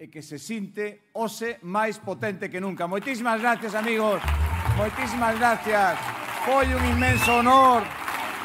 e 0.00 0.08
que 0.08 0.24
se 0.24 0.40
sinte 0.40 1.12
ose 1.12 1.60
máis 1.60 2.00
potente 2.00 2.48
que 2.48 2.56
nunca. 2.56 2.88
Moitísimas 2.88 3.36
gracias, 3.36 3.76
amigos. 3.76 4.24
Moitísimas 4.80 5.36
gracias. 5.36 6.00
Foi 6.48 6.64
un 6.72 6.80
inmenso 6.88 7.44
honor. 7.44 7.84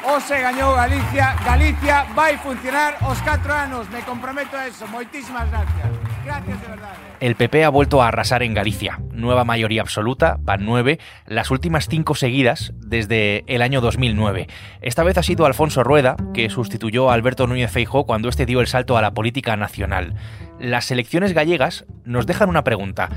Ose 0.04 0.36
gañou 0.36 0.76
Galicia. 0.76 1.32
Galicia 1.48 2.04
vai 2.12 2.36
funcionar 2.36 3.00
os 3.08 3.16
4 3.24 3.48
anos. 3.72 3.88
Me 3.88 4.04
comprometo 4.04 4.52
a 4.52 4.68
eso. 4.68 4.84
Moitísimas 4.86 5.48
gracias. 5.48 6.05
Verdade. 6.26 7.06
El 7.18 7.34
PP 7.34 7.64
ha 7.64 7.70
vuelto 7.70 8.02
a 8.02 8.08
arrasar 8.08 8.42
en 8.42 8.52
Galicia. 8.52 9.00
Nueva 9.10 9.44
mayoría 9.44 9.80
absoluta, 9.80 10.36
van 10.40 10.66
nueve, 10.66 10.98
las 11.26 11.50
últimas 11.50 11.88
cinco 11.88 12.14
seguidas 12.14 12.74
desde 12.76 13.42
el 13.46 13.62
año 13.62 13.80
2009. 13.80 14.48
Esta 14.82 15.02
vez 15.02 15.16
ha 15.16 15.22
sido 15.22 15.46
Alfonso 15.46 15.82
Rueda, 15.82 16.16
que 16.34 16.50
sustituyó 16.50 17.10
a 17.10 17.14
Alberto 17.14 17.46
Núñez 17.46 17.70
Feijóo 17.70 18.04
cuando 18.04 18.28
este 18.28 18.44
dio 18.44 18.60
el 18.60 18.66
salto 18.66 18.98
a 18.98 19.02
la 19.02 19.14
política 19.14 19.56
nacional. 19.56 20.14
Las 20.60 20.90
elecciones 20.90 21.32
gallegas 21.32 21.86
nos 22.04 22.26
dejan 22.26 22.50
una 22.50 22.64
pregunta. 22.64 23.08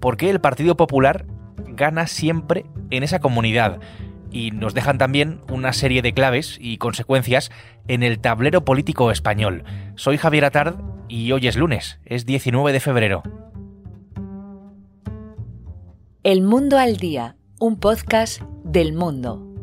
¿Por 0.00 0.16
qué 0.16 0.30
el 0.30 0.40
Partido 0.40 0.76
Popular 0.76 1.26
gana 1.68 2.08
siempre 2.08 2.64
en 2.90 3.04
esa 3.04 3.20
comunidad? 3.20 3.78
Y 4.34 4.50
nos 4.50 4.74
dejan 4.74 4.98
también 4.98 5.40
una 5.48 5.72
serie 5.72 6.02
de 6.02 6.12
claves 6.12 6.58
y 6.60 6.78
consecuencias 6.78 7.52
en 7.86 8.02
el 8.02 8.18
tablero 8.18 8.64
político 8.64 9.12
español. 9.12 9.62
Soy 9.94 10.18
Javier 10.18 10.44
Atard 10.44 10.80
y 11.08 11.30
hoy 11.30 11.46
es 11.46 11.56
lunes, 11.56 12.00
es 12.04 12.26
19 12.26 12.72
de 12.72 12.80
febrero. 12.80 13.22
El 16.24 16.42
Mundo 16.42 16.78
al 16.78 16.96
Día, 16.96 17.36
un 17.60 17.78
podcast 17.78 18.42
del 18.64 18.92
mundo. 18.92 19.53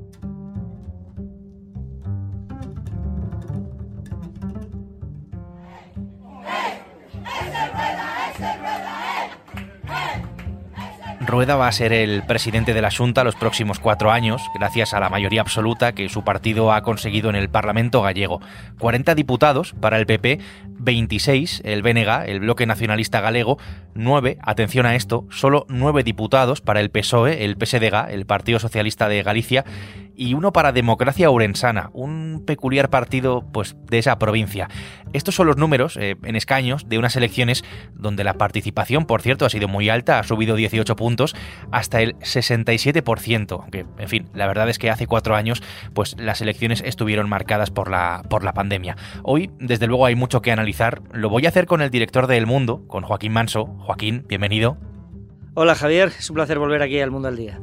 Rueda 11.26 11.56
va 11.56 11.68
a 11.68 11.72
ser 11.72 11.94
el 11.94 12.24
presidente 12.24 12.74
de 12.74 12.82
la 12.82 12.90
Junta 12.90 13.24
los 13.24 13.36
próximos 13.36 13.78
cuatro 13.78 14.12
años, 14.12 14.42
gracias 14.56 14.96
a 14.96 15.00
la 15.00 15.10
mayoría 15.10 15.42
absoluta 15.42 15.94
que 15.94 16.10
su 16.10 16.24
partido 16.24 16.72
ha 16.72 16.82
conseguido 16.82 17.30
en 17.30 17.36
el 17.36 17.48
Parlamento 17.48 18.02
gallego. 18.02 18.42
40 18.80 19.14
diputados 19.14 19.74
para 19.80 20.00
el 20.00 20.08
PP, 20.08 20.40
26 20.80 21.62
el 21.64 21.84
BNG, 21.84 22.26
el 22.26 22.40
Bloque 22.40 22.66
Nacionalista 22.66 23.22
Galego, 23.22 23.60
9, 23.96 24.38
atención 24.42 24.86
a 24.86 24.96
esto, 24.96 25.26
solo 25.30 25.66
9 25.70 26.04
diputados 26.04 26.62
para 26.62 26.80
el 26.80 26.90
PSOE, 26.90 27.46
el 27.46 27.56
PSDG, 27.60 28.10
el 28.12 28.26
Partido 28.26 28.60
Socialista 28.60 29.08
de 29.08 29.24
Galicia, 29.24 29.66
y 30.16 30.34
uno 30.36 30.54
para 30.54 30.72
Democracia 30.72 31.32
Urensana, 31.32 31.90
un 31.94 32.44
peculiar 32.46 32.90
partido 32.90 33.44
pues, 33.52 33.76
de 33.90 33.98
esa 33.98 34.20
provincia. 34.20 34.70
Estos 35.14 35.36
son 35.36 35.48
los 35.48 35.58
números 35.58 35.98
eh, 35.98 36.16
en 36.24 36.36
escaños 36.36 36.88
de 36.88 37.00
unas 37.00 37.16
elecciones 37.16 37.64
donde 37.94 38.24
la 38.24 38.36
participación, 38.36 39.06
por 39.06 39.22
cierto, 39.22 39.46
ha 39.46 39.50
sido 39.50 39.68
muy 39.68 39.90
alta, 39.90 40.20
ha 40.20 40.24
subido 40.24 40.56
18 40.56 40.96
puntos 40.96 41.36
hasta 41.72 42.02
el 42.02 42.16
67%, 42.20 43.60
aunque, 43.62 43.86
en 43.98 44.08
fin, 44.08 44.30
la 44.34 44.48
verdad 44.48 44.70
es 44.70 44.78
que 44.78 44.90
hace 44.90 45.08
cuatro 45.08 45.36
años 45.36 45.64
pues, 45.94 46.16
las 46.20 46.42
elecciones 46.42 46.82
estuvieron 46.86 47.28
marcadas 47.28 47.72
por 47.72 47.90
la, 47.90 48.22
por 48.30 48.44
la 48.44 48.54
pandemia. 48.54 48.96
Hoy, 49.24 49.50
desde 49.60 49.88
luego, 49.88 50.06
hay 50.06 50.16
mucho 50.16 50.42
que 50.42 50.52
analizar. 50.52 51.02
Lo 51.14 51.30
voy 51.30 51.46
a 51.46 51.50
hacer 51.50 51.66
con 51.66 51.82
el 51.82 51.90
director 51.90 52.28
de 52.28 52.38
El 52.38 52.46
Mundo, 52.46 52.86
con 52.88 53.04
Joaquín 53.04 53.34
Manso. 53.34 53.66
Joaquín, 53.82 54.26
bienvenido. 54.28 54.78
Hola 55.56 55.76
Javier, 55.76 56.14
es 56.18 56.30
un 56.30 56.36
placer 56.36 56.58
volver 56.58 56.82
aquí 56.82 57.00
al 57.00 57.12
Mundo 57.12 57.28
al 57.28 57.36
Día 57.36 57.62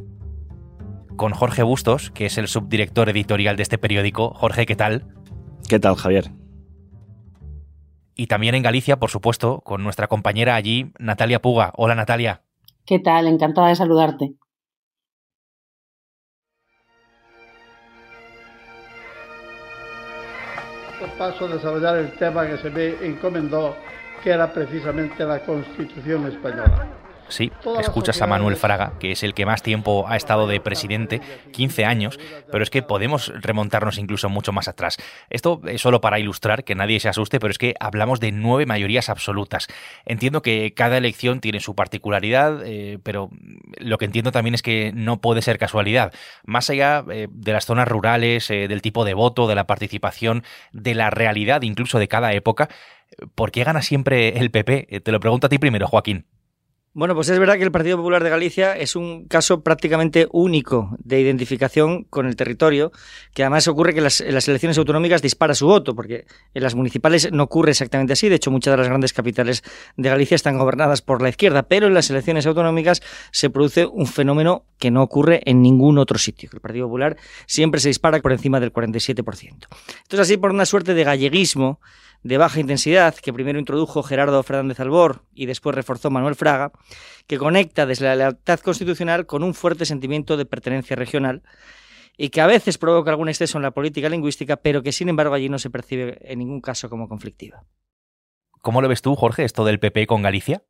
con 1.18 1.32
Jorge 1.32 1.62
Bustos, 1.62 2.10
que 2.12 2.24
es 2.24 2.38
el 2.38 2.48
subdirector 2.48 3.10
editorial 3.10 3.56
de 3.56 3.64
este 3.64 3.76
periódico. 3.76 4.32
Jorge, 4.34 4.64
¿qué 4.64 4.76
tal? 4.76 5.04
¿Qué 5.68 5.78
tal, 5.78 5.96
Javier? 5.96 6.30
Y 8.14 8.28
también 8.28 8.54
en 8.54 8.62
Galicia, 8.62 8.98
por 8.98 9.10
supuesto, 9.10 9.60
con 9.60 9.82
nuestra 9.82 10.06
compañera 10.06 10.54
allí, 10.54 10.92
Natalia 10.98 11.42
Puga. 11.42 11.72
Hola, 11.76 11.94
Natalia. 11.94 12.42
¿Qué 12.86 13.00
tal? 13.00 13.26
Encantada 13.26 13.68
de 13.68 13.76
saludarte. 13.76 14.32
Paso 21.16 21.46
a 21.46 21.48
desarrollar 21.48 21.96
el 21.96 22.12
tema 22.12 22.46
que 22.46 22.58
se 22.58 22.70
me 22.70 23.06
encomendó, 23.06 23.76
que 24.22 24.30
era 24.30 24.52
precisamente 24.52 25.24
la 25.24 25.40
Constitución 25.40 26.26
española. 26.26 26.88
Sí, 27.28 27.52
escuchas 27.78 28.20
a 28.22 28.26
Manuel 28.26 28.56
Fraga, 28.56 28.94
que 28.98 29.12
es 29.12 29.22
el 29.22 29.34
que 29.34 29.44
más 29.44 29.62
tiempo 29.62 30.06
ha 30.08 30.16
estado 30.16 30.46
de 30.46 30.60
presidente, 30.60 31.20
15 31.52 31.84
años, 31.84 32.18
pero 32.50 32.62
es 32.62 32.70
que 32.70 32.82
podemos 32.82 33.32
remontarnos 33.42 33.98
incluso 33.98 34.30
mucho 34.30 34.52
más 34.52 34.66
atrás. 34.66 34.96
Esto 35.28 35.60
es 35.66 35.82
solo 35.82 36.00
para 36.00 36.18
ilustrar, 36.18 36.64
que 36.64 36.74
nadie 36.74 37.00
se 37.00 37.08
asuste, 37.08 37.38
pero 37.38 37.50
es 37.50 37.58
que 37.58 37.74
hablamos 37.80 38.20
de 38.20 38.32
nueve 38.32 38.64
mayorías 38.64 39.10
absolutas. 39.10 39.68
Entiendo 40.06 40.40
que 40.40 40.72
cada 40.74 40.96
elección 40.96 41.40
tiene 41.40 41.60
su 41.60 41.74
particularidad, 41.74 42.62
eh, 42.64 42.98
pero 43.02 43.28
lo 43.78 43.98
que 43.98 44.06
entiendo 44.06 44.32
también 44.32 44.54
es 44.54 44.62
que 44.62 44.92
no 44.94 45.20
puede 45.20 45.42
ser 45.42 45.58
casualidad. 45.58 46.14
Más 46.44 46.70
allá 46.70 47.04
eh, 47.10 47.28
de 47.30 47.52
las 47.52 47.66
zonas 47.66 47.88
rurales, 47.88 48.50
eh, 48.50 48.68
del 48.68 48.80
tipo 48.80 49.04
de 49.04 49.12
voto, 49.12 49.46
de 49.46 49.54
la 49.54 49.66
participación, 49.66 50.44
de 50.72 50.94
la 50.94 51.10
realidad 51.10 51.60
incluso 51.62 51.98
de 51.98 52.08
cada 52.08 52.32
época, 52.32 52.68
¿por 53.34 53.50
qué 53.50 53.64
gana 53.64 53.82
siempre 53.82 54.38
el 54.38 54.50
PP? 54.50 55.00
Te 55.02 55.12
lo 55.12 55.20
pregunto 55.20 55.46
a 55.46 55.50
ti 55.50 55.58
primero, 55.58 55.86
Joaquín. 55.86 56.26
Bueno, 56.98 57.14
pues 57.14 57.28
es 57.28 57.38
verdad 57.38 57.58
que 57.58 57.62
el 57.62 57.70
Partido 57.70 57.96
Popular 57.98 58.24
de 58.24 58.30
Galicia 58.30 58.72
es 58.76 58.96
un 58.96 59.28
caso 59.28 59.62
prácticamente 59.62 60.26
único 60.32 60.96
de 60.98 61.20
identificación 61.20 62.02
con 62.02 62.26
el 62.26 62.34
territorio, 62.34 62.90
que 63.34 63.44
además 63.44 63.68
ocurre 63.68 63.94
que 63.94 64.00
las, 64.00 64.20
en 64.20 64.34
las 64.34 64.48
elecciones 64.48 64.78
autonómicas 64.78 65.22
dispara 65.22 65.54
su 65.54 65.66
voto, 65.66 65.94
porque 65.94 66.26
en 66.54 66.62
las 66.62 66.74
municipales 66.74 67.30
no 67.30 67.44
ocurre 67.44 67.70
exactamente 67.70 68.14
así. 68.14 68.28
De 68.28 68.34
hecho, 68.34 68.50
muchas 68.50 68.72
de 68.72 68.78
las 68.78 68.88
grandes 68.88 69.12
capitales 69.12 69.62
de 69.96 70.08
Galicia 70.08 70.34
están 70.34 70.58
gobernadas 70.58 71.00
por 71.00 71.22
la 71.22 71.28
izquierda, 71.28 71.62
pero 71.62 71.86
en 71.86 71.94
las 71.94 72.10
elecciones 72.10 72.46
autonómicas 72.46 73.00
se 73.30 73.48
produce 73.48 73.86
un 73.86 74.06
fenómeno 74.06 74.64
que 74.78 74.90
no 74.90 75.02
ocurre 75.02 75.42
en 75.44 75.62
ningún 75.62 75.98
otro 75.98 76.18
sitio. 76.18 76.50
El 76.52 76.60
Partido 76.60 76.86
Popular 76.86 77.16
siempre 77.46 77.80
se 77.80 77.90
dispara 77.90 78.18
por 78.20 78.32
encima 78.32 78.58
del 78.58 78.72
47%. 78.72 79.22
Entonces, 79.22 80.18
así 80.18 80.36
por 80.36 80.50
una 80.50 80.66
suerte 80.66 80.94
de 80.94 81.04
galleguismo, 81.04 81.80
de 82.22 82.38
baja 82.38 82.60
intensidad 82.60 83.14
que 83.14 83.32
primero 83.32 83.58
introdujo 83.58 84.02
Gerardo 84.02 84.42
Fernández 84.42 84.80
Albor 84.80 85.22
y 85.34 85.46
después 85.46 85.74
reforzó 85.74 86.10
Manuel 86.10 86.34
Fraga, 86.34 86.72
que 87.26 87.38
conecta 87.38 87.86
desde 87.86 88.06
la 88.06 88.16
lealtad 88.16 88.60
constitucional 88.60 89.26
con 89.26 89.42
un 89.42 89.54
fuerte 89.54 89.86
sentimiento 89.86 90.36
de 90.36 90.46
pertenencia 90.46 90.96
regional 90.96 91.42
y 92.16 92.30
que 92.30 92.40
a 92.40 92.46
veces 92.46 92.78
provoca 92.78 93.10
algún 93.10 93.28
exceso 93.28 93.58
en 93.58 93.62
la 93.62 93.70
política 93.70 94.08
lingüística, 94.08 94.56
pero 94.56 94.82
que 94.82 94.92
sin 94.92 95.08
embargo 95.08 95.34
allí 95.34 95.48
no 95.48 95.58
se 95.58 95.70
percibe 95.70 96.18
en 96.20 96.40
ningún 96.40 96.60
caso 96.60 96.90
como 96.90 97.08
conflictiva. 97.08 97.64
¿Cómo 98.60 98.82
lo 98.82 98.88
ves 98.88 99.02
tú, 99.02 99.14
Jorge, 99.14 99.44
esto 99.44 99.64
del 99.64 99.78
PP 99.78 100.08
con 100.08 100.22
Galicia? 100.22 100.64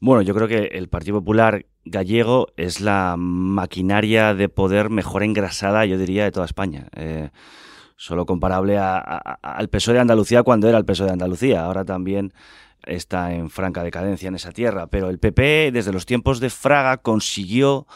Bueno, 0.00 0.22
yo 0.22 0.34
creo 0.34 0.48
que 0.48 0.78
el 0.78 0.88
Partido 0.88 1.18
Popular 1.18 1.66
gallego 1.84 2.48
es 2.56 2.80
la 2.80 3.16
maquinaria 3.18 4.32
de 4.32 4.48
poder 4.48 4.90
mejor 4.90 5.22
engrasada, 5.24 5.84
yo 5.84 5.98
diría, 5.98 6.24
de 6.24 6.30
toda 6.30 6.46
España. 6.46 6.88
Eh, 6.94 7.30
solo 7.98 8.26
comparable 8.26 8.78
al 8.78 9.68
PSOE 9.68 9.94
de 9.94 10.00
Andalucía 10.00 10.44
cuando 10.44 10.68
era 10.68 10.78
el 10.78 10.84
PSOE 10.84 11.08
de 11.08 11.12
Andalucía. 11.12 11.64
Ahora 11.64 11.84
también 11.84 12.32
está 12.86 13.34
en 13.34 13.50
franca 13.50 13.82
decadencia 13.82 14.28
en 14.28 14.36
esa 14.36 14.52
tierra. 14.52 14.86
Pero 14.86 15.10
el 15.10 15.18
PP, 15.18 15.72
desde 15.72 15.92
los 15.92 16.06
tiempos 16.06 16.38
de 16.38 16.48
Fraga, 16.48 16.98
consiguió 16.98 17.88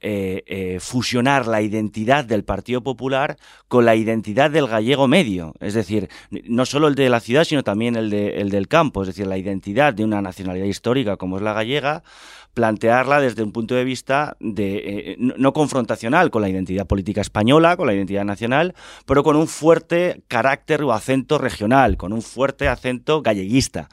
eh, 0.00 0.42
eh, 0.46 0.78
fusionar 0.80 1.46
la 1.46 1.62
identidad 1.62 2.24
del 2.24 2.44
Partido 2.44 2.82
Popular 2.82 3.36
con 3.68 3.84
la 3.84 3.94
identidad 3.94 4.50
del 4.50 4.66
gallego 4.66 5.08
medio. 5.08 5.54
Es 5.60 5.74
decir, 5.74 6.08
no 6.30 6.66
solo 6.66 6.88
el 6.88 6.94
de 6.94 7.08
la 7.08 7.20
ciudad, 7.20 7.44
sino 7.44 7.62
también 7.62 7.96
el, 7.96 8.10
de, 8.10 8.40
el 8.40 8.50
del 8.50 8.68
campo. 8.68 9.02
Es 9.02 9.08
decir, 9.08 9.26
la 9.26 9.38
identidad 9.38 9.94
de 9.94 10.04
una 10.04 10.20
nacionalidad 10.20 10.66
histórica 10.66 11.16
como 11.16 11.36
es 11.36 11.42
la 11.42 11.52
gallega 11.52 12.02
plantearla 12.54 13.20
desde 13.20 13.42
un 13.42 13.52
punto 13.52 13.74
de 13.74 13.84
vista 13.84 14.36
de, 14.40 14.76
eh, 14.76 15.16
no 15.18 15.52
confrontacional 15.52 16.30
con 16.30 16.40
la 16.40 16.48
identidad 16.48 16.86
política 16.86 17.20
española, 17.20 17.76
con 17.76 17.86
la 17.86 17.94
identidad 17.94 18.24
nacional, 18.24 18.74
pero 19.06 19.22
con 19.22 19.36
un 19.36 19.48
fuerte 19.48 20.22
carácter 20.28 20.82
o 20.84 20.92
acento 20.92 21.36
regional, 21.36 21.96
con 21.96 22.12
un 22.12 22.22
fuerte 22.22 22.68
acento 22.68 23.22
galleguista. 23.22 23.88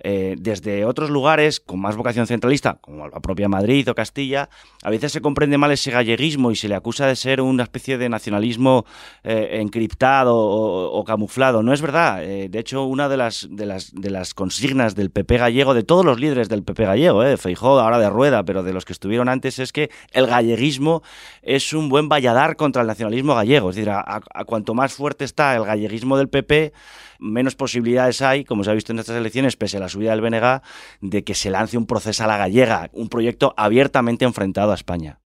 Eh, 0.00 0.36
desde 0.38 0.84
otros 0.84 1.10
lugares 1.10 1.60
con 1.60 1.80
más 1.80 1.96
vocación 1.96 2.26
centralista, 2.26 2.78
como 2.80 3.08
la 3.08 3.20
propia 3.20 3.48
Madrid 3.48 3.88
o 3.90 3.94
Castilla, 3.94 4.48
a 4.82 4.90
veces 4.90 5.12
se 5.12 5.20
comprende 5.20 5.58
mal 5.58 5.72
ese 5.72 5.90
galleguismo 5.90 6.50
y 6.50 6.56
se 6.56 6.68
le 6.68 6.74
acusa 6.74 7.06
de 7.06 7.16
ser 7.16 7.40
una 7.40 7.62
especie 7.62 7.98
de 7.98 8.08
nacionalismo 8.08 8.84
eh, 9.24 9.58
encriptado 9.60 10.36
o, 10.36 11.04
camuflado. 11.04 11.62
No 11.62 11.72
es 11.72 11.80
verdad. 11.80 12.22
Eh, 12.24 12.48
de 12.48 12.58
hecho, 12.58 12.84
una 12.84 13.08
de 13.08 13.16
las, 13.16 13.48
de, 13.50 13.66
las, 13.66 14.34
consignas 14.34 14.94
del 14.94 15.10
PP 15.10 15.38
gallego, 15.38 15.74
de 15.74 15.82
todos 15.82 16.04
los 16.04 16.20
líderes 16.20 16.48
del 16.48 16.62
PP 16.62 16.84
gallego, 16.84 17.22
de 17.22 17.36
Feijó, 17.36 17.78
ahora 17.78 17.98
de 17.98 18.10
Rueda, 18.10 18.44
pero 18.44 18.62
de 18.62 18.72
los 18.72 18.84
que 18.84 18.92
estuvieron 18.92 19.28
antes, 19.28 19.58
es 19.58 19.72
que 19.72 19.90
el 20.12 20.26
galleguismo 20.26 21.02
es 21.42 21.72
un 21.72 21.88
buen 21.88 22.08
valladar 22.08 22.56
contra 22.56 22.82
el 22.82 22.88
nacionalismo 22.88 23.34
gallego. 23.34 23.70
Es 23.70 23.76
decir, 23.76 23.90
a 23.90 24.44
cuanto 24.46 24.74
más 24.74 24.92
fuerte 24.92 25.24
está 25.24 25.54
el 25.56 25.64
galleguismo 25.64 26.16
del 26.18 26.28
PP, 26.28 26.72
menos 27.18 27.54
posibilidades 27.56 28.22
hay, 28.22 28.44
como 28.44 28.64
se 28.64 28.70
ha 28.70 28.74
visto 28.74 28.92
en 28.92 28.98
estas 28.98 29.16
elecciones, 29.16 29.56
pese 29.56 29.76
a 29.76 29.80
la 29.80 29.88
subida 29.88 30.10
del 30.10 30.20
BNG, 30.20 30.62
de 31.00 31.24
que 31.24 31.34
se 31.34 31.50
lance 31.50 31.78
un 31.78 31.86
proceso 31.86 32.24
a 32.24 32.26
la 32.26 32.36
gallega, 32.36 32.90
un 32.92 33.08
proyecto 33.08 33.54
abiertamente 33.56 34.24
enfrentado 34.24 34.72
a 34.72 34.74
España. 34.74 35.20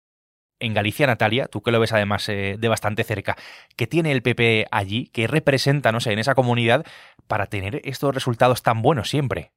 En 0.60 0.74
Galicia, 0.74 1.06
Natalia, 1.06 1.48
tú 1.48 1.62
que 1.62 1.72
lo 1.72 1.80
ves 1.80 1.94
además 1.94 2.28
eh, 2.30 2.56
de 2.58 2.68
bastante 2.68 3.04
cerca, 3.04 3.36
¿qué 3.76 3.86
tiene 3.86 4.12
el 4.12 4.24
PP 4.24 4.68
allí? 4.72 5.10
¿Qué 5.14 5.28
representa, 5.28 5.92
no 5.92 6.00
sé, 6.00 6.14
en 6.14 6.20
esa 6.20 6.34
comunidad 6.34 6.84
para 7.28 7.46
tener 7.46 7.82
estos 7.84 8.14
resultados 8.14 8.64
tan 8.64 8.82
buenos 8.82 9.10
siempre? 9.10 9.52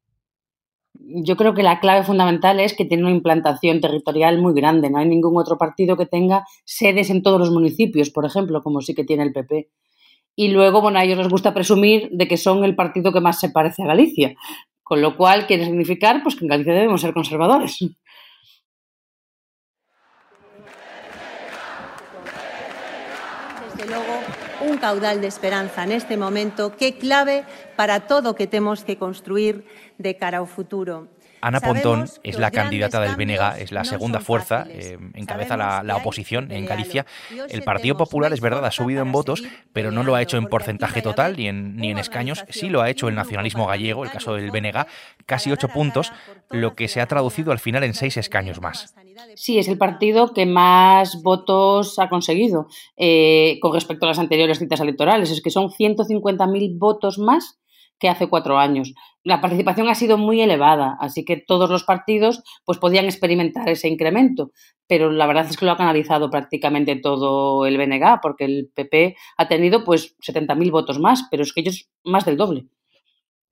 Yo 0.93 1.37
creo 1.37 1.55
que 1.55 1.63
la 1.63 1.81
clave 1.81 2.05
fundamental 2.05 2.61
es 2.61 2.75
que 2.75 2.85
tiene 2.85 3.05
una 3.05 3.13
implantación 3.13 3.81
territorial 3.81 4.39
muy 4.43 4.53
grande. 4.53 4.91
No 4.91 4.99
hay 4.99 5.07
ningún 5.07 5.39
otro 5.39 5.57
partido 5.57 5.97
que 5.97 6.05
tenga 6.05 6.45
sedes 6.65 7.09
en 7.11 7.23
todos 7.23 7.39
los 7.39 7.51
municipios, 7.51 8.11
por 8.11 8.27
ejemplo, 8.27 8.63
como 8.63 8.81
sí 8.83 8.95
que 8.95 9.05
tiene 9.05 9.23
el 9.23 9.33
PP. 9.33 9.71
Y 10.41 10.49
luego, 10.49 10.81
bueno, 10.81 10.99
a 10.99 11.05
ellos 11.05 11.19
les 11.19 11.29
gusta 11.29 11.53
presumir 11.53 12.09
de 12.13 12.27
que 12.27 12.39
son 12.39 12.65
el 12.65 12.75
partido 12.75 13.13
que 13.13 13.21
más 13.21 13.39
se 13.39 13.51
parece 13.51 13.83
a 13.83 13.89
Galicia, 13.89 14.35
con 14.83 15.03
lo 15.03 15.15
cual 15.15 15.47
quiere 15.47 15.67
significar 15.67 16.23
pues, 16.23 16.35
que 16.35 16.47
en 16.47 16.49
Galicia 16.49 16.73
debemos 16.73 17.03
ser 17.03 17.13
conservadores. 17.13 17.77
Desde 23.67 23.87
luego, 23.87 24.15
un 24.63 24.79
caudal 24.79 25.21
de 25.21 25.27
esperanza 25.27 25.85
en 25.85 25.93
este 25.93 26.17
momento 26.17 26.75
que 26.75 26.97
clave 26.97 27.45
para 27.77 28.07
todo 28.07 28.35
que 28.35 28.47
temos 28.47 28.83
que 28.83 28.97
construir 28.97 29.67
de 29.99 30.17
cara 30.17 30.39
ao 30.39 30.47
futuro. 30.47 31.20
Ana 31.41 31.61
Pontón 31.61 32.07
es 32.23 32.39
la 32.39 32.51
candidata 32.51 33.01
del 33.01 33.17
BNG, 33.17 33.61
es 33.61 33.73
la 33.73 33.85
segunda 33.85 34.21
fuerza, 34.21 34.67
eh, 34.69 34.99
encabeza 35.15 35.57
la, 35.57 35.83
la, 35.83 35.97
oposición 35.97 36.51
en 36.53 36.67
Galicia. 36.67 37.07
El 37.49 37.63
Partido 37.63 37.97
Popular, 37.97 38.33
es 38.33 38.41
verdad, 38.41 38.65
ha 38.65 38.71
subido 38.71 39.03
en 39.03 39.13
votos, 39.13 39.43
pero 39.73 39.91
no 39.91 40.03
lo 40.03 40.15
ha 40.15 40.23
hecho 40.23 40.37
en 40.37 40.47
porcentaje 40.47 41.03
total 41.03 41.37
ni 41.37 41.49
en, 41.49 41.77
ni 41.77 41.91
en 41.91 41.99
escaños. 41.99 42.45
Sí 42.49 42.69
lo 42.69 42.83
ha 42.83 42.91
hecho 42.91 43.09
el 43.09 43.15
nacionalismo 43.15 43.67
gallego, 43.67 44.05
el 44.05 44.11
caso 44.11 44.35
del 44.35 44.51
BNG, 44.51 44.87
casi 45.27 45.51
ocho 45.51 45.69
puntos, 45.69 46.13
lo 46.51 46.75
que 46.75 46.89
se 46.89 47.01
ha 47.01 47.07
traducido 47.07 47.53
al 47.53 47.59
final 47.59 47.85
en 47.85 47.95
seis 47.95 48.17
escaños 48.17 48.61
más. 48.61 48.95
Sí, 49.35 49.59
es 49.59 49.69
el 49.69 49.79
partido 49.79 50.33
que 50.33 50.47
más 50.47 51.23
votos 51.23 51.99
ha 51.99 52.09
conseguido 52.09 52.69
eh, 52.97 53.59
con 53.61 53.73
respecto 53.73 54.07
a 54.07 54.09
las 54.09 54.19
anteriores 54.19 54.59
citas 54.59 54.81
electorales. 54.81 55.31
Es 55.31 55.43
que 55.43 55.51
son 55.51 55.71
150.000 55.71 56.79
votos 56.79 57.19
más 57.19 57.61
que 58.01 58.09
hace 58.09 58.29
cuatro 58.29 58.59
años. 58.59 58.95
La 59.23 59.41
participación 59.41 59.89
ha 59.89 59.95
sido 59.95 60.19
muy 60.19 60.41
elevada, 60.41 60.97
así 60.99 61.25
que 61.25 61.37
todos 61.37 61.71
los 61.71 61.85
partidos 61.85 62.43
pues, 62.65 62.79
podían 62.79 63.05
experimentar 63.05 63.69
ese 63.69 63.87
incremento, 63.89 64.51
pero 64.89 65.13
la 65.13 65.27
verdad 65.27 65.47
es 65.49 65.57
que 65.57 65.67
lo 65.67 65.73
ha 65.73 65.77
canalizado 65.77 66.31
prácticamente 66.31 66.97
todo 66.97 67.67
el 67.67 67.77
BNG, 67.77 68.21
porque 68.23 68.47
el 68.47 68.71
PP 68.75 69.17
ha 69.37 69.47
tenido 69.47 69.85
pues 69.85 70.17
70.000 70.19 70.71
votos 70.73 70.99
más, 70.99 71.29
pero 71.31 71.45
es 71.45 71.53
que 71.53 71.61
ellos 71.61 71.89
más 72.03 72.25
del 72.25 72.39
doble. 72.39 72.67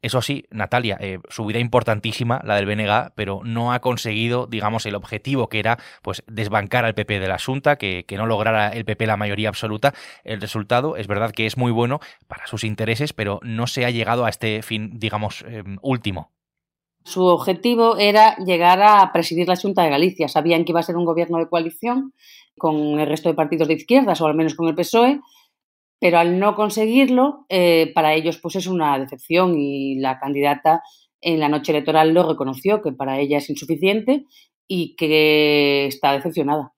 Eso 0.00 0.22
sí, 0.22 0.44
Natalia, 0.50 0.96
eh, 1.00 1.18
subida 1.28 1.58
importantísima 1.58 2.40
la 2.44 2.54
del 2.54 2.66
BNG, 2.66 3.12
pero 3.16 3.40
no 3.44 3.72
ha 3.72 3.80
conseguido, 3.80 4.46
digamos, 4.46 4.86
el 4.86 4.94
objetivo 4.94 5.48
que 5.48 5.58
era 5.58 5.78
pues 6.02 6.22
desbancar 6.28 6.84
al 6.84 6.94
PP 6.94 7.18
de 7.18 7.26
la 7.26 7.38
Junta, 7.38 7.76
que, 7.76 8.04
que, 8.06 8.16
no 8.16 8.26
lograra 8.26 8.68
el 8.68 8.84
PP 8.84 9.06
la 9.06 9.16
mayoría 9.16 9.48
absoluta. 9.48 9.94
El 10.22 10.40
resultado 10.40 10.96
es 10.96 11.08
verdad 11.08 11.32
que 11.32 11.46
es 11.46 11.56
muy 11.56 11.72
bueno 11.72 11.98
para 12.28 12.46
sus 12.46 12.62
intereses, 12.62 13.12
pero 13.12 13.40
no 13.42 13.66
se 13.66 13.84
ha 13.84 13.90
llegado 13.90 14.24
a 14.24 14.28
este 14.28 14.62
fin, 14.62 15.00
digamos, 15.00 15.44
eh, 15.48 15.64
último. 15.82 16.30
Su 17.02 17.24
objetivo 17.24 17.96
era 17.96 18.36
llegar 18.36 18.82
a 18.82 19.10
presidir 19.12 19.48
la 19.48 19.56
Junta 19.56 19.82
de 19.82 19.90
Galicia. 19.90 20.28
Sabían 20.28 20.64
que 20.64 20.72
iba 20.72 20.80
a 20.80 20.84
ser 20.84 20.96
un 20.96 21.06
gobierno 21.06 21.38
de 21.38 21.48
coalición 21.48 22.12
con 22.56 23.00
el 23.00 23.06
resto 23.06 23.28
de 23.28 23.34
partidos 23.34 23.66
de 23.66 23.74
izquierdas, 23.74 24.20
o 24.20 24.26
al 24.26 24.34
menos 24.34 24.54
con 24.54 24.68
el 24.68 24.74
PSOE, 24.74 25.20
pero 26.00 26.18
al 26.18 26.38
no 26.38 26.54
conseguirlo, 26.54 27.46
eh, 27.48 27.92
para 27.94 28.14
ellos 28.14 28.38
pues 28.38 28.56
es 28.56 28.66
una 28.66 28.98
decepción 28.98 29.58
y 29.58 29.96
la 29.98 30.18
candidata 30.18 30.82
en 31.20 31.40
la 31.40 31.48
noche 31.48 31.72
electoral 31.72 32.14
lo 32.14 32.28
reconoció, 32.28 32.82
que 32.82 32.92
para 32.92 33.18
ella 33.18 33.38
es 33.38 33.50
insuficiente 33.50 34.26
y 34.68 34.94
que 34.96 35.86
está 35.86 36.12
decepcionada. 36.12 36.72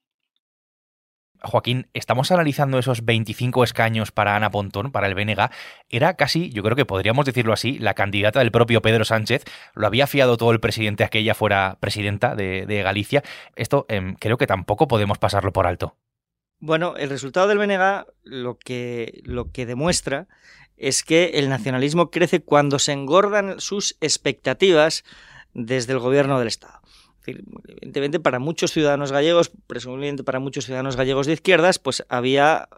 Joaquín, 1.42 1.88
estamos 1.94 2.30
analizando 2.32 2.78
esos 2.78 3.04
25 3.04 3.64
escaños 3.64 4.12
para 4.12 4.36
Ana 4.36 4.50
Pontón, 4.50 4.92
para 4.92 5.06
el 5.06 5.14
BNG. 5.14 5.50
Era 5.88 6.14
casi, 6.14 6.50
yo 6.50 6.62
creo 6.62 6.76
que 6.76 6.84
podríamos 6.84 7.24
decirlo 7.24 7.52
así, 7.52 7.78
la 7.78 7.94
candidata 7.94 8.40
del 8.40 8.50
propio 8.50 8.82
Pedro 8.82 9.04
Sánchez. 9.04 9.44
Lo 9.74 9.86
había 9.86 10.06
fiado 10.06 10.36
todo 10.36 10.52
el 10.52 10.60
presidente 10.60 11.04
a 11.04 11.08
que 11.08 11.20
ella 11.20 11.34
fuera 11.34 11.78
presidenta 11.80 12.34
de, 12.34 12.82
Galicia. 12.82 13.22
Esto 13.56 13.86
eh, 13.88 14.14
creo 14.18 14.36
que 14.36 14.46
tampoco 14.46 14.86
podemos 14.86 15.18
pasarlo 15.18 15.52
por 15.52 15.66
alto. 15.66 15.96
Bueno, 16.60 16.94
el 16.96 17.08
resultado 17.08 17.48
del 17.48 17.58
BNG 17.58 18.06
lo 18.22 18.58
que, 18.58 19.22
lo 19.24 19.50
que 19.50 19.66
demuestra 19.66 20.28
es 20.76 21.02
que 21.02 21.32
el 21.34 21.48
nacionalismo 21.48 22.10
crece 22.10 22.40
cuando 22.40 22.78
se 22.78 22.92
engordan 22.92 23.60
sus 23.60 23.96
expectativas 24.00 25.04
desde 25.54 25.94
el 25.94 25.98
gobierno 25.98 26.38
del 26.38 26.48
Estado. 26.48 26.80
Es 26.84 27.26
decir, 27.26 27.44
evidentemente 27.68 28.20
para 28.20 28.38
muchos 28.38 28.72
ciudadanos 28.72 29.12
gallegos, 29.12 29.50
presumiblemente 29.66 30.24
para 30.24 30.38
muchos 30.38 30.64
ciudadanos 30.64 30.96
gallegos 30.96 31.26
de 31.26 31.34
izquierdas, 31.34 31.78
pues 31.78 32.04
había 32.08 32.68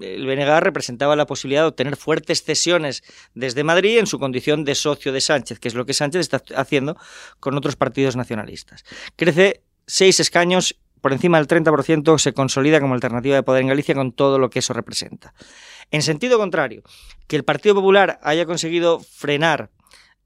el 0.00 0.26
BNG 0.26 0.60
representaba 0.60 1.16
la 1.16 1.26
posibilidad 1.26 1.62
de 1.62 1.68
obtener 1.68 1.96
fuertes 1.96 2.42
cesiones 2.42 3.02
desde 3.34 3.64
Madrid 3.64 3.98
en 3.98 4.06
su 4.06 4.18
condición 4.18 4.64
de 4.64 4.74
socio 4.74 5.12
de 5.12 5.20
Sánchez, 5.20 5.58
que 5.58 5.68
es 5.68 5.74
lo 5.74 5.84
que 5.84 5.94
Sánchez 5.94 6.20
está 6.20 6.42
haciendo 6.54 6.96
con 7.40 7.56
otros 7.56 7.76
partidos 7.76 8.16
nacionalistas. 8.16 8.84
Crece 9.16 9.62
seis 9.86 10.20
escaños 10.20 10.76
por 11.00 11.12
encima 11.12 11.38
del 11.38 11.46
30%, 11.46 12.18
se 12.18 12.32
consolida 12.32 12.80
como 12.80 12.94
alternativa 12.94 13.36
de 13.36 13.42
poder 13.42 13.62
en 13.62 13.68
Galicia 13.68 13.94
con 13.94 14.12
todo 14.12 14.38
lo 14.38 14.50
que 14.50 14.60
eso 14.60 14.72
representa. 14.72 15.34
En 15.90 16.02
sentido 16.02 16.38
contrario, 16.38 16.82
que 17.26 17.36
el 17.36 17.44
Partido 17.44 17.74
Popular 17.74 18.18
haya 18.22 18.46
conseguido 18.46 19.00
frenar 19.00 19.70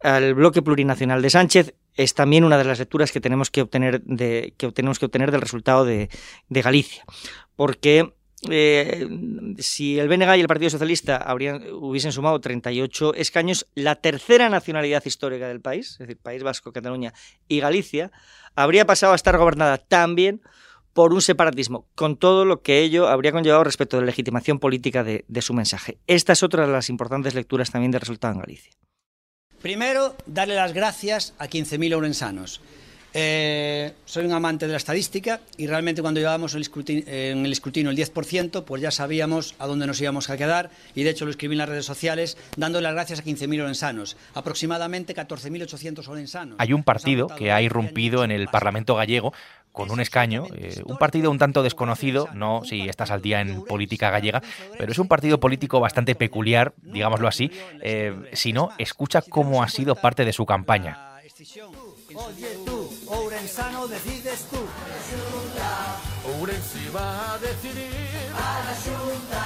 al 0.03 0.35
bloque 0.35 0.63
plurinacional 0.63 1.21
de 1.21 1.31
Sánchez 1.31 1.75
es 1.95 2.15
también 2.15 2.45
una 2.45 2.57
de 2.57 2.65
las 2.65 2.79
lecturas 2.79 3.13
que 3.13 3.21
tenemos 3.21 3.51
que 3.51 3.63
obtener, 3.63 4.01
de, 4.03 4.55
que 4.57 4.73
tenemos 4.73 4.99
que 4.99 5.07
obtener 5.07 5.31
del 5.31 5.43
resultado 5.43 5.85
de, 5.85 6.09
de 6.49 6.63
Galicia. 6.63 7.05
Porque 7.57 8.15
eh, 8.49 9.07
si 9.59 9.99
el 9.99 10.09
BNG 10.09 10.37
y 10.37 10.41
el 10.41 10.49
Partido 10.49 10.71
Socialista 10.71 11.27
hubiesen 11.73 12.13
sumado 12.13 12.41
38 12.41 13.15
escaños, 13.15 13.67
la 13.75 13.97
tercera 13.97 14.49
nacionalidad 14.49 15.05
histórica 15.05 15.49
del 15.49 15.61
país, 15.61 15.93
es 15.93 15.99
decir, 15.99 16.17
País 16.17 16.43
Vasco, 16.43 16.73
Cataluña 16.73 17.13
y 17.49 17.61
Galicia, 17.61 18.11
habría 18.55 18.87
pasado 18.87 19.13
a 19.13 19.17
estar 19.17 19.37
gobernada 19.37 19.79
también 19.79 20.41
por 20.95 21.13
un 21.13 21.21
separatismo, 21.23 21.87
con 21.95 22.17
todo 22.17 22.45
lo 22.45 22.63
que 22.63 22.81
ello 22.81 23.09
habría 23.09 23.33
conllevado 23.33 23.63
respecto 23.63 23.97
de 23.97 24.03
la 24.03 24.07
legitimación 24.07 24.59
política 24.59 25.05
de, 25.05 25.25
de 25.29 25.43
su 25.43 25.55
mensaje. 25.55 25.99
Esta 26.07 26.33
es 26.33 26.43
otra 26.43 26.67
de 26.67 26.73
las 26.73 26.89
importantes 26.89 27.35
lecturas 27.35 27.71
también 27.71 27.93
del 27.93 28.01
resultado 28.01 28.35
en 28.35 28.41
Galicia. 28.41 28.73
Primero, 29.63 30.17
darle 30.27 30.55
las 30.55 30.73
gracias 30.73 31.35
a 31.39 31.47
15.000 31.47 31.95
orensanos. 31.95 32.63
Eh, 33.13 33.93
soy 34.05 34.25
un 34.25 34.33
amante 34.33 34.67
de 34.67 34.73
la 34.73 34.77
estadística 34.77 35.41
y 35.57 35.67
realmente 35.67 36.01
cuando 36.01 36.21
llevábamos 36.21 36.55
el 36.55 36.63
escrutinio, 36.63 37.05
en 37.07 37.45
el 37.45 37.53
escrutinio 37.53 37.91
el 37.91 37.97
10%, 37.97 38.65
pues 38.65 38.83
ya 38.83 38.91
sabíamos 38.91 39.55
a 39.59 39.67
dónde 39.67 39.87
nos 39.87 40.01
íbamos 40.01 40.31
a 40.31 40.37
quedar 40.37 40.71
y 40.95 41.03
de 41.03 41.11
hecho 41.11 41.25
lo 41.25 41.33
escribí 41.33 41.55
en 41.55 41.59
las 41.59 41.69
redes 41.69 41.87
sociales 41.87 42.37
dándole 42.57 42.85
las 42.85 42.95
gracias 42.95 43.21
a 43.21 43.25
15.000 43.25 43.63
orensanos, 43.63 44.17
aproximadamente 44.35 45.15
14.800 45.15 46.07
orensanos. 46.07 46.57
Hay 46.59 46.73
un 46.73 46.85
partido 46.85 47.27
que 47.29 47.51
ha 47.51 47.61
irrumpido 47.63 48.23
en 48.23 48.31
el 48.31 48.47
Parlamento 48.49 48.95
gallego 48.95 49.33
con 49.73 49.91
un 49.91 50.01
escaño, 50.01 50.47
eh, 50.55 50.83
un 50.85 50.99
partido 50.99 51.31
un 51.31 51.39
tanto 51.39 51.63
desconocido, 51.63 52.29
no 52.35 52.63
si 52.65 52.89
estás 52.89 53.11
al 53.11 53.23
día 53.23 53.41
en 53.41 53.65
política 53.65 54.11
gallega, 54.11 54.43
pero 54.79 54.93
es 54.93 54.99
un 54.99 55.09
partido 55.09 55.39
político 55.39 55.81
bastante 55.81 56.15
peculiar, 56.15 56.75
digámoslo 56.83 57.29
así, 57.29 57.51
eh, 57.81 58.31
si 58.33 58.53
no, 58.53 58.71
escucha 58.79 59.23
cómo 59.23 59.63
ha 59.63 59.69
sido 59.69 59.95
parte 59.95 60.25
de 60.25 60.33
su 60.33 60.45
campaña. 60.47 61.11
Decides 63.51 64.47
tú. 64.49 64.59
Ourense 66.39 66.91
va 66.95 67.35
a 67.35 67.39
decidir. 67.39 67.91
A 68.33 68.63
la 68.65 68.75
Junta. 68.77 69.43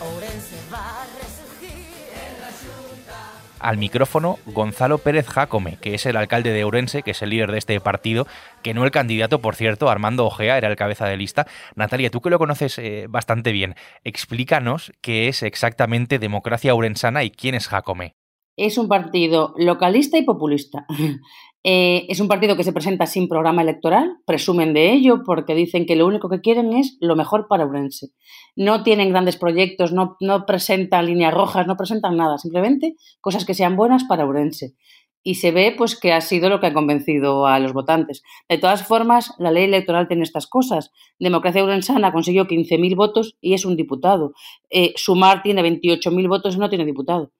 Ourense 0.00 0.56
va 0.72 1.02
a 1.02 1.06
resurgir 1.20 1.84
en 2.14 2.40
la 2.40 2.46
Junta. 2.46 3.42
Al 3.60 3.76
micrófono, 3.76 4.38
Gonzalo 4.46 4.96
Pérez 4.96 5.28
Jacome, 5.28 5.76
que 5.76 5.94
es 5.94 6.06
el 6.06 6.16
alcalde 6.16 6.50
de 6.50 6.64
Ourense, 6.64 7.02
que 7.02 7.10
es 7.10 7.20
el 7.20 7.28
líder 7.28 7.52
de 7.52 7.58
este 7.58 7.78
partido, 7.78 8.26
que 8.62 8.72
no 8.72 8.84
el 8.84 8.90
candidato, 8.90 9.40
por 9.40 9.54
cierto, 9.54 9.90
Armando 9.90 10.24
Ojea, 10.24 10.56
era 10.56 10.68
el 10.68 10.76
cabeza 10.76 11.04
de 11.04 11.18
lista. 11.18 11.46
Natalia, 11.74 12.08
tú 12.08 12.22
que 12.22 12.30
lo 12.30 12.38
conoces 12.38 12.78
eh, 12.78 13.04
bastante 13.10 13.52
bien, 13.52 13.74
explícanos 14.02 14.92
qué 15.02 15.28
es 15.28 15.42
exactamente 15.42 16.18
democracia 16.18 16.74
ourensana 16.74 17.22
y 17.22 17.30
quién 17.30 17.54
es 17.54 17.68
Jacome. 17.68 18.16
Es 18.56 18.78
un 18.78 18.88
partido 18.88 19.54
localista 19.56 20.16
y 20.16 20.22
populista. 20.22 20.86
Eh, 21.64 22.06
es 22.08 22.18
un 22.18 22.26
partido 22.26 22.56
que 22.56 22.64
se 22.64 22.72
presenta 22.72 23.06
sin 23.06 23.28
programa 23.28 23.62
electoral, 23.62 24.16
presumen 24.26 24.74
de 24.74 24.92
ello 24.92 25.22
porque 25.24 25.54
dicen 25.54 25.86
que 25.86 25.94
lo 25.94 26.06
único 26.06 26.28
que 26.28 26.40
quieren 26.40 26.72
es 26.72 26.96
lo 27.00 27.14
mejor 27.14 27.46
para 27.48 27.66
Urense. 27.66 28.08
No 28.56 28.82
tienen 28.82 29.10
grandes 29.10 29.36
proyectos, 29.36 29.92
no, 29.92 30.16
presentan 30.44 31.06
líneas 31.06 31.32
rojas, 31.32 31.66
no 31.68 31.76
presentan 31.76 32.16
nada, 32.16 32.38
simplemente 32.38 32.96
cosas 33.20 33.44
que 33.44 33.54
sean 33.54 33.76
buenas 33.76 34.04
para 34.04 34.26
Urense. 34.26 34.74
Y 35.24 35.36
se 35.36 35.52
ve 35.52 35.72
pues 35.78 35.94
que 35.94 36.12
ha 36.12 36.20
sido 36.20 36.48
lo 36.48 36.58
que 36.58 36.66
ha 36.66 36.74
convencido 36.74 37.46
a 37.46 37.60
los 37.60 37.72
votantes. 37.72 38.24
De 38.48 38.58
todas 38.58 38.84
formas, 38.84 39.32
la 39.38 39.52
ley 39.52 39.64
electoral 39.64 40.08
tiene 40.08 40.24
estas 40.24 40.48
cosas. 40.48 40.90
Democracia 41.20 41.62
Urensana 41.62 42.12
consiguió 42.12 42.48
15.000 42.48 42.96
votos 42.96 43.36
y 43.40 43.54
es 43.54 43.64
un 43.64 43.76
diputado. 43.76 44.32
Eh, 44.68 44.94
Sumar 44.96 45.44
tiene 45.44 45.62
28.000 45.62 46.28
votos 46.28 46.56
y 46.56 46.58
no 46.58 46.68
tiene 46.68 46.84
diputado. 46.84 47.30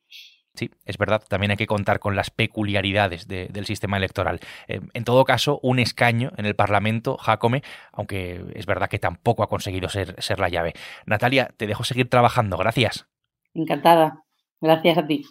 Sí, 0.55 0.71
es 0.85 0.99
verdad, 0.99 1.23
también 1.27 1.51
hay 1.51 1.57
que 1.57 1.67
contar 1.67 1.99
con 1.99 2.15
las 2.15 2.31
peculiaridades 2.31 3.27
de, 3.27 3.49
del 3.49 3.65
sistema 3.65 3.97
electoral. 3.97 4.41
Eh, 4.69 4.81
en 4.93 5.05
todo 5.05 5.25
caso, 5.25 5.59
un 5.63 5.79
escaño 5.79 6.33
en 6.37 6.45
el 6.45 6.55
Parlamento, 6.55 7.17
Jacome, 7.17 7.63
aunque 7.91 8.45
es 8.55 8.67
verdad 8.67 8.91
que 8.91 8.99
tampoco 8.99 9.43
ha 9.43 9.49
conseguido 9.49 9.89
ser, 9.89 10.15
ser 10.23 10.39
la 10.41 10.51
llave. 10.51 10.75
Natalia, 11.07 11.55
te 11.57 11.67
dejo 11.67 11.85
seguir 11.85 12.11
trabajando. 12.11 12.59
Gracias. 12.59 13.07
Encantada. 13.55 14.25
Gracias 14.61 14.99
a 14.99 15.07
ti. 15.07 15.25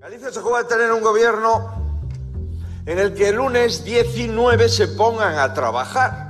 Galicia 0.00 0.30
se 0.32 0.40
juega 0.40 0.60
a 0.60 0.66
tener 0.66 0.90
un 0.90 1.02
gobierno 1.02 1.80
en 2.86 2.98
el 2.98 3.14
que 3.14 3.28
el 3.28 3.36
lunes 3.36 3.84
19 3.84 4.68
se 4.68 4.88
pongan 4.88 5.38
a 5.38 5.54
trabajar. 5.54 6.29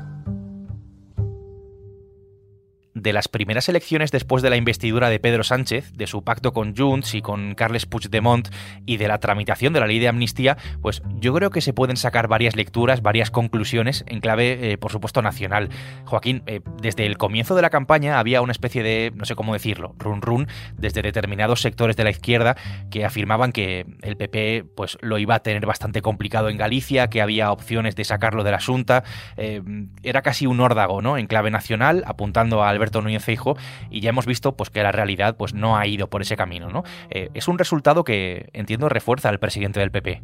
De 3.01 3.13
las 3.13 3.29
primeras 3.29 3.69
elecciones 3.69 4.11
después 4.11 4.43
de 4.43 4.51
la 4.51 4.57
investidura 4.57 5.11
de 5.11 5.19
Pedro 5.19 5.45
Sánchez, 5.45 5.93
de 5.95 6.07
su 6.07 6.23
pacto 6.23 6.53
con 6.53 6.77
Junts 6.77 7.15
y 7.15 7.23
con 7.23 7.55
Carles 7.55 7.87
Puigdemont 7.87 8.49
y 8.87 8.97
de 8.97 9.09
la 9.09 9.19
tramitación 9.19 9.73
de 9.73 9.81
la 9.81 9.87
ley 9.87 9.99
de 9.99 10.09
amnistía, 10.09 10.57
pues 10.83 11.03
yo 11.19 11.35
creo 11.35 11.51
que 11.51 11.61
se 11.61 11.73
pueden 11.73 11.97
sacar 11.97 12.29
varias 12.29 12.57
lecturas, 12.57 13.03
varias 13.03 13.31
conclusiones 13.31 14.05
en 14.07 14.21
clave, 14.21 14.73
eh, 14.73 14.79
por 14.79 14.93
supuesto, 14.93 15.23
nacional. 15.23 15.71
Joaquín, 16.05 16.43
eh, 16.47 16.61
desde 16.81 17.07
el 17.07 17.19
comienzo 17.19 17.55
de 17.55 17.63
la 17.63 17.71
campaña 17.71 18.19
había 18.19 18.43
una 18.43 18.53
especie 18.53 18.83
de, 18.83 19.13
no 19.15 19.25
sé 19.25 19.35
cómo 19.35 19.53
decirlo, 19.53 19.95
run 19.99 20.23
run 20.23 20.49
desde 20.77 21.03
determinados 21.03 21.61
sectores 21.61 21.97
de 21.97 22.05
la 22.05 22.11
izquierda 22.11 22.57
que 22.91 23.05
afirmaban 23.05 23.53
que 23.53 23.87
el 24.03 24.17
PP 24.17 24.65
pues 24.77 24.99
lo 25.01 25.19
iba 25.19 25.37
a 25.37 25.43
tener 25.43 25.67
bastante 25.67 26.03
complicado 26.03 26.49
en 26.49 26.57
Galicia, 26.57 27.09
que 27.09 27.23
había 27.23 27.53
opciones 27.53 27.97
de 27.97 28.05
sacarlo 28.05 28.45
de 28.45 28.51
la 28.51 28.61
Junta. 28.61 29.05
Eh, 29.37 29.63
era 30.03 30.23
casi 30.23 30.47
un 30.47 30.61
órdago, 30.61 31.03
¿no? 31.03 31.17
En 31.17 31.27
clave 31.27 31.51
nacional, 31.51 32.03
apuntando 32.07 32.63
a 32.63 32.69
Alberto 32.69 32.90
Núñez 32.93 33.25
Feijo 33.25 33.57
y 33.91 34.01
ya 34.01 34.11
hemos 34.11 34.27
visto 34.27 34.57
pues 34.57 34.71
que 34.71 34.83
la 34.83 34.93
realidad 34.93 35.37
pues 35.37 35.55
no 35.55 35.77
ha 35.77 35.87
ido 35.87 36.09
por 36.09 36.23
ese 36.23 36.37
camino, 36.37 36.69
¿no? 36.71 36.83
Eh, 37.11 37.31
es 37.35 37.49
un 37.49 37.59
resultado 37.59 38.05
que 38.05 38.51
entiendo 38.53 38.89
refuerza 38.89 39.29
al 39.29 39.39
presidente 39.39 39.81
del 39.81 39.91
PP. 39.91 40.23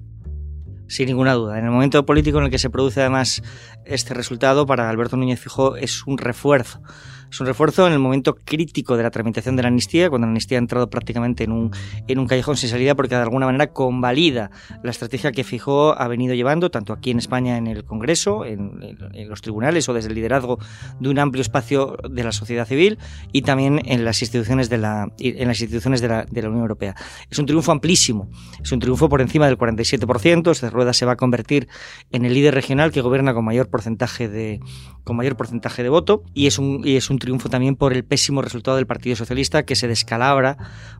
Sin 0.89 1.07
ninguna 1.07 1.35
duda. 1.35 1.59
En 1.59 1.65
el 1.65 1.71
momento 1.71 2.07
político 2.07 2.39
en 2.39 2.45
el 2.45 2.51
que 2.51 2.59
se 2.59 2.71
produce 2.71 3.01
además 3.01 3.43
este 3.85 4.15
resultado, 4.15 4.67
para 4.67 4.89
Alberto 4.89 5.17
Núñez 5.17 5.41
Fijo 5.41 5.77
es 5.77 6.07
un 6.07 6.19
refuerzo 6.19 6.81
es 7.31 7.41
un 7.41 7.47
refuerzo 7.47 7.87
en 7.87 7.93
el 7.93 7.99
momento 7.99 8.37
crítico 8.37 8.97
de 8.97 9.03
la 9.03 9.11
tramitación 9.11 9.57
de 9.57 9.63
la 9.63 9.69
amnistía, 9.69 10.09
cuando 10.09 10.27
la 10.27 10.31
amnistía 10.31 10.59
ha 10.59 10.61
entrado 10.61 10.89
prácticamente 10.89 11.45
en 11.45 11.53
un, 11.53 11.71
en 12.07 12.19
un 12.19 12.27
callejón 12.27 12.57
sin 12.57 12.69
salida, 12.69 12.95
porque 12.95 13.15
de 13.15 13.23
alguna 13.23 13.47
manera 13.47 13.69
convalida 13.69 14.51
la 14.83 14.91
estrategia 14.91 15.33
que 15.33 15.45
Fijó 15.45 15.99
ha 15.99 16.09
venido 16.09 16.35
llevando, 16.35 16.71
tanto 16.71 16.93
aquí 16.93 17.11
en 17.11 17.19
España 17.19 17.57
en 17.57 17.67
el 17.67 17.85
Congreso, 17.85 18.45
en, 18.45 18.97
en, 19.13 19.29
los 19.29 19.43
tribunales 19.43 19.89
o 19.89 19.95
desde 19.95 20.09
el 20.09 20.15
liderazgo 20.15 20.59
de 21.01 21.09
un 21.09 21.19
amplio 21.19 21.43
espacio 21.43 21.97
de 22.09 22.25
la 22.25 22.33
sociedad 22.33 22.67
civil 22.67 22.99
y 23.33 23.43
también 23.43 23.81
en 23.85 24.05
las 24.05 24.23
instituciones 24.23 24.69
de 24.69 24.79
la, 24.79 25.09
en 25.19 25.49
las 25.49 25.61
instituciones 25.61 26.01
de 26.01 26.09
la, 26.09 26.25
de 26.25 26.43
la 26.43 26.49
Unión 26.49 26.63
Europea. 26.63 26.95
Es 27.31 27.39
un 27.39 27.47
triunfo 27.47 27.73
amplísimo, 27.73 28.31
es 28.63 28.73
un 28.73 28.79
triunfo 28.79 29.09
por 29.09 29.21
encima 29.21 29.47
del 29.47 29.59
47%. 29.59 30.51
Este 30.51 30.71
Rueda 30.71 30.93
se 30.93 31.07
va 31.07 31.13
a 31.13 31.17
convertir 31.17 31.69
en 32.13 32.25
el 32.25 32.35
líder 32.35 32.55
regional 32.55 32.93
que 32.93 33.01
gobierna 33.01 33.35
con 33.35 33.45
mayor 33.45 33.69
porcentaje 33.69 34.29
de, 34.29 34.61
con 35.05 35.17
mayor 35.17 35.37
porcentaje 35.37 35.83
de 35.83 35.89
voto 35.89 36.23
y 36.35 36.47
es 36.47 36.59
un, 36.59 36.83
y 36.85 36.97
es 36.97 37.11
un 37.11 37.16
triunfo 37.19 37.49
también 37.49 37.77
por 37.77 37.93
el 37.93 38.05
pésimo 38.05 38.43
resultado 38.43 38.77
del 38.77 38.87
Partido 38.87 39.17
Socialista 39.17 39.65
que 39.65 39.77
se 39.77 39.89
descalabra. 39.89 40.57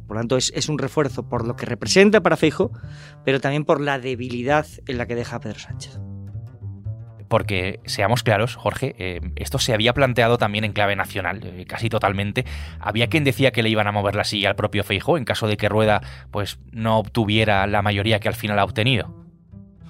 Por 0.07 0.17
lo 0.17 0.21
tanto, 0.21 0.37
es, 0.37 0.69
un 0.69 0.79
refuerzo 0.79 1.29
por 1.29 1.47
lo 1.47 1.57
que 1.57 1.67
representa 1.67 2.21
para 2.23 2.37
Feijo, 2.37 2.73
pero 3.25 3.41
también 3.41 3.65
por 3.65 3.81
la 3.81 3.99
debilidad 3.99 4.67
en 4.87 4.99
la 4.99 5.07
que 5.07 5.15
deja 5.15 5.41
Pedro 5.41 5.59
Sánchez 5.59 5.99
porque 7.29 7.81
seamos 7.87 8.23
claros, 8.23 8.55
Jorge, 8.55 8.95
eh, 8.99 9.21
esto 9.35 9.59
se 9.59 9.75
había 9.75 9.93
planteado 9.93 10.39
también 10.39 10.63
en 10.63 10.73
clave 10.73 10.95
nacional, 10.95 11.41
eh, 11.43 11.65
casi 11.67 11.89
totalmente. 11.89 12.45
Había 12.79 13.09
quien 13.09 13.25
decía 13.25 13.51
que 13.51 13.65
le 13.65 13.69
iban 13.69 13.89
a 13.89 13.91
mover 13.91 14.15
la 14.15 14.23
silla 14.23 14.51
al 14.51 14.55
propio 14.55 14.85
Feijo 14.85 15.19
en 15.19 15.25
caso 15.25 15.49
de 15.49 15.57
que 15.57 15.69
Rueda 15.69 16.03
pues 16.31 16.61
no 16.71 17.01
obtuviera 17.01 17.67
la 17.67 17.83
mayoría 17.83 18.21
que 18.21 18.29
al 18.29 18.35
final 18.35 18.61
ha 18.61 18.65
obtenido. 18.65 19.26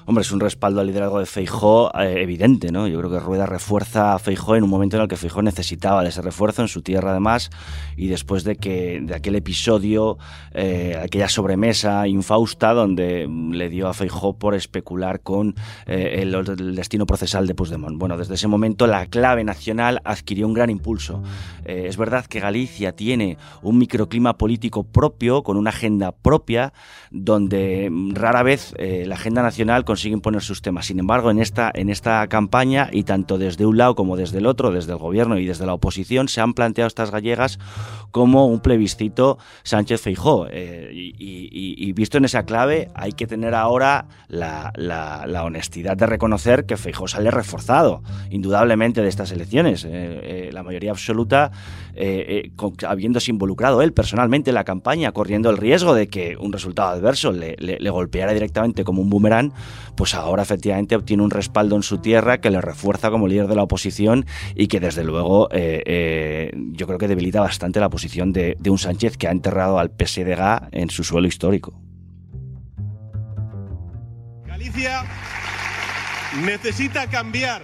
Hombre, 0.09 0.23
es 0.23 0.31
un 0.31 0.39
respaldo 0.39 0.81
al 0.81 0.87
liderazgo 0.87 1.19
de 1.19 1.27
Feijó 1.27 1.91
eh, 1.99 2.23
evidente, 2.23 2.71
¿no? 2.71 2.87
Yo 2.87 2.97
creo 3.01 3.11
que 3.11 3.19
Rueda 3.19 3.45
refuerza 3.45 4.15
a 4.15 4.21
Feijó 4.21 4.55
en 4.55 4.63
un 4.63 4.71
momento 4.71 4.95
en 4.95 5.03
el 5.03 5.09
que 5.09 5.17
Feijó 5.17 5.43
necesitaba 5.43 6.05
de 6.05 6.11
ese 6.11 6.23
refuerzo 6.23 6.63
en 6.63 6.69
su 6.69 6.81
tierra 6.81 7.11
además 7.11 7.51
y 7.97 8.07
después 8.07 8.45
de 8.45 8.55
que 8.55 9.01
de 9.03 9.17
aquel 9.17 9.35
episodio, 9.35 10.17
eh, 10.53 10.97
aquella 11.03 11.29
sobremesa 11.29 12.07
infausta 12.07 12.73
donde 12.73 13.27
le 13.27 13.69
dio 13.69 13.89
a 13.89 13.95
Feijó 13.95 14.39
por 14.39 14.55
especular 14.55 15.23
con 15.23 15.57
eh, 15.87 16.21
el, 16.23 16.37
el, 16.37 16.77
destino 16.77 17.05
procesal 17.05 17.49
de 17.49 17.57
Puigdemont. 17.57 17.99
Bueno, 17.99 18.17
desde 18.17 18.35
ese 18.35 18.47
momento 18.47 18.87
la 18.87 19.07
clave 19.07 19.43
nacional 19.43 20.01
adquirió 20.05 20.47
un 20.47 20.55
gran 20.55 20.71
impulso. 20.71 21.25
es 21.65 21.97
verdad 21.97 22.27
que 22.27 22.39
Galicia 22.39 22.93
tiene 22.93 23.39
un 23.61 23.77
microclima 23.77 24.39
político 24.39 24.85
propio, 24.85 25.43
con 25.43 25.57
una 25.57 25.71
agenda 25.71 26.13
propia, 26.13 26.73
donde 27.11 27.91
rara 28.13 28.45
vez 28.45 28.73
la 28.79 29.17
agenda 29.17 29.43
nacional 29.43 29.85
consigue 29.97 30.13
imponer 30.13 30.43
sus 30.43 30.61
temas. 30.61 30.85
Sin 30.85 30.99
embargo, 30.99 31.31
en 31.31 31.39
esta, 31.39 31.71
en 31.73 31.89
esta 31.89 32.27
campaña, 32.27 32.91
y 32.93 33.05
tanto 33.05 33.39
desde 33.39 33.65
un 33.65 33.79
lado 33.79 33.95
como 33.95 34.19
desde 34.19 34.37
el 34.39 34.47
otro, 34.47 34.71
desde 34.71 34.93
el 34.93 34.99
gobierno 34.99 35.39
y 35.39 35.47
desde 35.47 35.65
la 35.65 35.73
oposición, 35.73 36.29
se 36.29 36.43
han 36.43 36.53
planteado 36.53 36.87
estas 36.87 37.11
gallegas 37.11 37.59
como 38.11 38.47
un 38.47 38.61
plebiscito 38.61 39.39
Sánchez 39.63 40.03
Feijó. 40.03 40.49
Eh, 40.51 40.91
y, 40.93 41.93
visto 41.95 42.19
en 42.19 42.27
esa 42.27 42.43
clave, 42.43 42.91
hay 42.95 43.13
que 43.13 43.27
tener 43.27 43.55
ahora 43.55 44.07
la, 44.29 44.71
la, 44.77 45.45
honestidad 45.45 45.97
de 45.97 46.05
reconocer 46.05 46.67
que 46.67 46.77
Feijó 46.77 47.09
sale 47.09 47.31
reforzado, 47.31 48.03
indudablemente, 48.29 49.01
de 49.01 49.09
estas 49.09 49.33
elecciones. 49.33 49.85
Eh, 49.85 49.89
eh, 49.91 50.51
la 50.53 50.63
mayoría 50.63 50.91
absoluta, 50.91 51.53
habiéndose 52.87 53.31
involucrado 53.31 53.81
él 53.81 53.95
personalmente 53.95 54.51
en 54.51 54.57
la 54.57 54.65
campaña, 54.65 55.13
corriendo 55.13 55.49
el 55.49 55.57
riesgo 55.57 55.95
de 55.95 56.09
que 56.09 56.37
un 56.39 56.53
resultado 56.53 56.91
adverso 56.91 57.33
le, 57.33 57.57
le, 57.59 57.79
le 57.79 57.91
golpeara 57.91 58.35
directamente 58.35 58.85
como 58.85 59.01
un 59.01 59.09
boomerang, 59.09 59.55
pues 59.97 60.15
ahora 60.15 60.43
efectivamente 60.43 60.95
obtiene 60.95 61.23
un 61.23 61.31
respaldo 61.31 61.77
en 61.77 61.83
su 61.83 61.99
tierra 61.99 62.39
que 62.39 62.51
le 62.51 62.61
refuerza 62.61 63.11
como 63.11 63.27
líder 63.27 63.47
de 63.47 63.57
la 63.57 63.63
oposición 63.63 64.27
y 64.55 64.69
que 64.69 64.81
desde 64.81 65.05
luego 65.05 65.49
eh, 65.51 65.83
eh, 65.87 66.53
yo 66.73 66.87
creo 66.87 66.99
que 66.99 67.09
debilita 67.09 67.41
bastante 67.41 67.81
la 67.81 67.89
posición 67.89 68.33
de, 68.33 68.57
de 68.59 68.71
un 68.71 68.79
Sánchez 68.79 69.17
que 69.17 69.29
ha 69.29 69.31
enterrado 69.31 69.79
al 69.79 69.91
PSDG 69.91 70.69
en 70.73 70.91
su 70.91 71.03
suelo 71.03 71.27
histórico. 71.27 71.81
Galicia 74.47 75.05
necesita 76.45 77.09
cambiar 77.09 77.63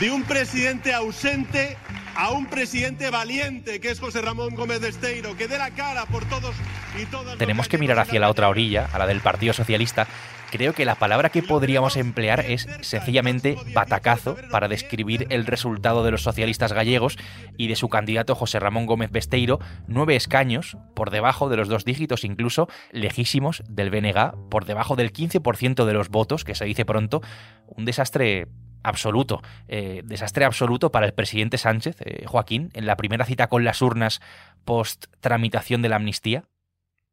de 0.00 0.10
un 0.10 0.22
presidente 0.24 0.92
ausente 0.92 1.76
a 2.14 2.30
un 2.30 2.46
presidente 2.46 3.10
valiente 3.10 3.80
que 3.80 3.90
es 3.90 4.00
José 4.00 4.20
Ramón 4.20 4.54
Gómez 4.54 4.80
de 4.80 4.88
Esteiro, 4.88 5.36
que 5.36 5.48
dé 5.48 5.58
la 5.58 5.70
cara 5.70 6.06
por 6.06 6.24
todos 6.26 6.54
y 7.00 7.06
todas. 7.06 7.38
Tenemos 7.38 7.68
que 7.68 7.78
mirar 7.78 7.98
hacia 7.98 8.20
la 8.20 8.28
otra 8.28 8.48
orilla, 8.48 8.88
a 8.92 8.98
la 8.98 9.06
del 9.06 9.20
Partido 9.20 9.52
Socialista. 9.52 10.06
Creo 10.52 10.74
que 10.74 10.84
la 10.84 10.96
palabra 10.96 11.30
que 11.30 11.42
podríamos 11.42 11.96
emplear 11.96 12.40
es 12.40 12.68
sencillamente 12.82 13.56
batacazo 13.72 14.36
para 14.50 14.68
describir 14.68 15.26
el 15.30 15.46
resultado 15.46 16.04
de 16.04 16.10
los 16.10 16.24
socialistas 16.24 16.74
gallegos 16.74 17.16
y 17.56 17.68
de 17.68 17.74
su 17.74 17.88
candidato 17.88 18.34
José 18.34 18.60
Ramón 18.60 18.84
Gómez 18.84 19.10
Besteiro, 19.10 19.60
nueve 19.86 20.14
escaños 20.14 20.76
por 20.94 21.08
debajo 21.08 21.48
de 21.48 21.56
los 21.56 21.68
dos 21.68 21.86
dígitos, 21.86 22.22
incluso 22.24 22.68
lejísimos 22.90 23.62
del 23.66 23.88
BNG, 23.88 24.50
por 24.50 24.66
debajo 24.66 24.94
del 24.94 25.10
15% 25.10 25.86
de 25.86 25.92
los 25.94 26.10
votos, 26.10 26.44
que 26.44 26.54
se 26.54 26.66
dice 26.66 26.84
pronto, 26.84 27.22
un 27.66 27.86
desastre 27.86 28.48
absoluto, 28.82 29.40
eh, 29.68 30.02
desastre 30.04 30.44
absoluto 30.44 30.92
para 30.92 31.06
el 31.06 31.14
presidente 31.14 31.56
Sánchez, 31.56 31.96
eh, 32.00 32.26
Joaquín, 32.26 32.68
en 32.74 32.84
la 32.84 32.98
primera 32.98 33.24
cita 33.24 33.48
con 33.48 33.64
las 33.64 33.80
urnas 33.80 34.20
post 34.66 35.06
tramitación 35.20 35.80
de 35.80 35.88
la 35.88 35.96
amnistía? 35.96 36.44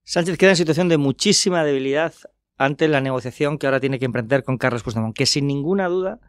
Sánchez 0.04 0.38
queda 0.38 0.50
en 0.50 0.58
situación 0.58 0.90
de 0.90 0.98
muchísima 0.98 1.64
debilidad 1.64 2.14
ante 2.60 2.88
la 2.88 3.02
negociación 3.02 3.58
que 3.58 3.66
ahora 3.66 3.80
tiene 3.80 3.98
que 3.98 4.06
emprender 4.06 4.44
con 4.44 4.58
Carlos 4.58 4.84
Puigdemont, 4.84 5.16
que 5.16 5.26
sin 5.26 5.48
ninguna 5.48 5.88
duda 5.88 6.20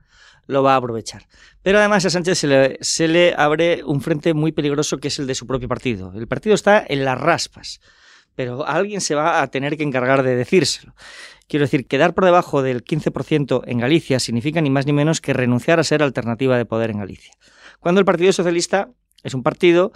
lo 0.47 0.63
va 0.63 0.75
a 0.75 0.77
aprovechar. 0.77 1.27
Pero 1.63 1.79
además 1.79 2.07
a 2.07 2.11
Sánchez 2.11 2.39
se 2.39 2.47
le, 2.47 2.79
se 2.81 3.09
le 3.09 3.35
abre 3.37 3.85
un 3.85 4.01
frente 4.01 4.33
muy 4.33 4.53
peligroso 4.53 4.99
que 4.99 5.09
es 5.09 5.19
el 5.19 5.27
de 5.27 5.35
su 5.35 5.47
propio 5.47 5.69
partido. 5.69 6.13
El 6.15 6.29
partido 6.29 6.55
está 6.55 6.85
en 6.89 7.05
las 7.05 7.21
raspas, 7.21 7.81
pero 8.37 8.67
alguien 8.67 9.01
se 9.01 9.15
va 9.15 9.43
a 9.43 9.49
tener 9.49 9.77
que 9.77 9.83
encargar 9.83 10.23
de 10.23 10.37
decírselo. 10.37 10.95
Quiero 11.49 11.65
decir, 11.65 11.87
quedar 11.89 12.15
por 12.15 12.25
debajo 12.25 12.63
del 12.63 12.85
15% 12.85 13.65
en 13.67 13.79
Galicia 13.79 14.21
significa 14.21 14.61
ni 14.61 14.71
más 14.71 14.87
ni 14.87 14.93
menos 14.93 15.21
que 15.21 15.33
renunciar 15.33 15.81
a 15.81 15.85
ser 15.85 16.01
alternativa 16.01 16.57
de 16.57 16.65
poder 16.65 16.91
en 16.91 16.99
Galicia. 16.99 17.35
Cuando 17.81 17.99
el 17.99 18.05
Partido 18.05 18.33
Socialista 18.33 18.89
es 19.25 19.35
un 19.35 19.43
partido 19.43 19.93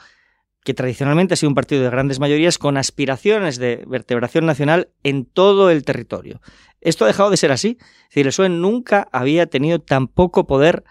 que 0.65 0.75
tradicionalmente 0.75 1.35
ha 1.35 1.37
sido 1.37 1.51
un 1.51 1.55
partido 1.55 1.83
de 1.83 1.91
grandes 1.91 2.19
mayorías 2.19 2.59
con 2.59 2.77
aspiraciones 2.77 3.59
de 3.59 3.85
vertebración 3.87 4.47
nacional 4.47 4.89
en 5.03 5.27
todo 5.27 5.71
el 5.71 5.85
territorio. 5.85 6.41
Esto 6.81 7.05
ha 7.05 7.09
dejado 7.09 7.31
de 7.31 7.37
ser 7.37 7.53
así. 7.53 7.79
Es 8.11 8.17
el 8.17 8.27
PSOE 8.27 8.49
nunca 8.49 9.09
había 9.13 9.47
tenido 9.47 9.79
tan 9.79 10.09
poco 10.09 10.47
poder 10.47 10.85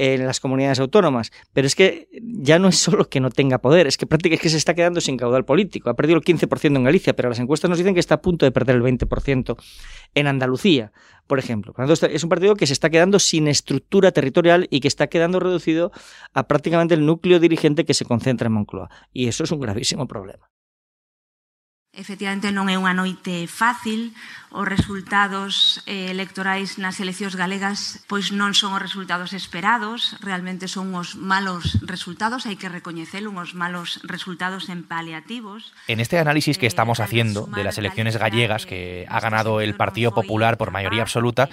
en 0.00 0.24
las 0.24 0.40
comunidades 0.40 0.80
autónomas. 0.80 1.30
Pero 1.52 1.66
es 1.66 1.74
que 1.74 2.08
ya 2.22 2.58
no 2.58 2.68
es 2.68 2.78
solo 2.78 3.10
que 3.10 3.20
no 3.20 3.28
tenga 3.28 3.58
poder, 3.58 3.86
es 3.86 3.98
que 3.98 4.06
prácticamente 4.06 4.48
se 4.48 4.56
está 4.56 4.74
quedando 4.74 5.02
sin 5.02 5.18
caudal 5.18 5.44
político. 5.44 5.90
Ha 5.90 5.94
perdido 5.94 6.16
el 6.16 6.24
15% 6.24 6.74
en 6.74 6.84
Galicia, 6.84 7.14
pero 7.14 7.28
las 7.28 7.38
encuestas 7.38 7.68
nos 7.68 7.78
dicen 7.78 7.92
que 7.92 8.00
está 8.00 8.14
a 8.14 8.22
punto 8.22 8.46
de 8.46 8.50
perder 8.50 8.76
el 8.76 8.82
20% 8.82 9.56
en 10.14 10.26
Andalucía, 10.26 10.92
por 11.26 11.38
ejemplo. 11.38 11.74
Es 11.86 12.22
un 12.24 12.30
partido 12.30 12.56
que 12.56 12.66
se 12.66 12.72
está 12.72 12.88
quedando 12.88 13.18
sin 13.18 13.46
estructura 13.46 14.10
territorial 14.10 14.66
y 14.70 14.80
que 14.80 14.88
está 14.88 15.08
quedando 15.08 15.38
reducido 15.38 15.92
a 16.32 16.48
prácticamente 16.48 16.94
el 16.94 17.04
núcleo 17.04 17.38
dirigente 17.38 17.84
que 17.84 17.92
se 17.92 18.06
concentra 18.06 18.46
en 18.46 18.54
Moncloa. 18.54 18.88
Y 19.12 19.28
eso 19.28 19.44
es 19.44 19.50
un 19.50 19.60
gravísimo 19.60 20.08
problema. 20.08 20.48
Efectivamente 21.92 22.54
non 22.54 22.70
é 22.70 22.78
unha 22.78 22.94
noite 22.94 23.50
fácil, 23.50 24.14
os 24.50 24.66
resultados 24.66 25.82
eh, 25.86 26.10
electorais 26.10 26.74
nas 26.82 26.98
eleccións 26.98 27.38
galegas 27.38 28.02
pois 28.10 28.34
non 28.34 28.50
son 28.50 28.74
os 28.74 28.82
resultados 28.82 29.30
esperados, 29.30 30.18
realmente 30.18 30.66
son 30.66 30.90
os 30.98 31.14
malos 31.14 31.78
resultados, 31.86 32.50
hai 32.50 32.58
que 32.58 32.66
recoñecelo, 32.66 33.30
uns 33.30 33.54
malos 33.54 34.02
resultados 34.02 34.66
en 34.66 34.82
paliativos. 34.82 35.70
En 35.86 36.02
este 36.02 36.18
análisis 36.18 36.58
que 36.58 36.66
estamos 36.66 36.98
haciendo 36.98 37.46
de 37.46 37.62
las 37.62 37.78
elecciones 37.78 38.18
gallegas 38.18 38.66
que 38.66 39.06
ha 39.06 39.20
ganado 39.22 39.62
el 39.62 39.78
Partido 39.78 40.10
Popular 40.10 40.58
por 40.58 40.74
mayoría 40.74 41.02
absoluta, 41.06 41.48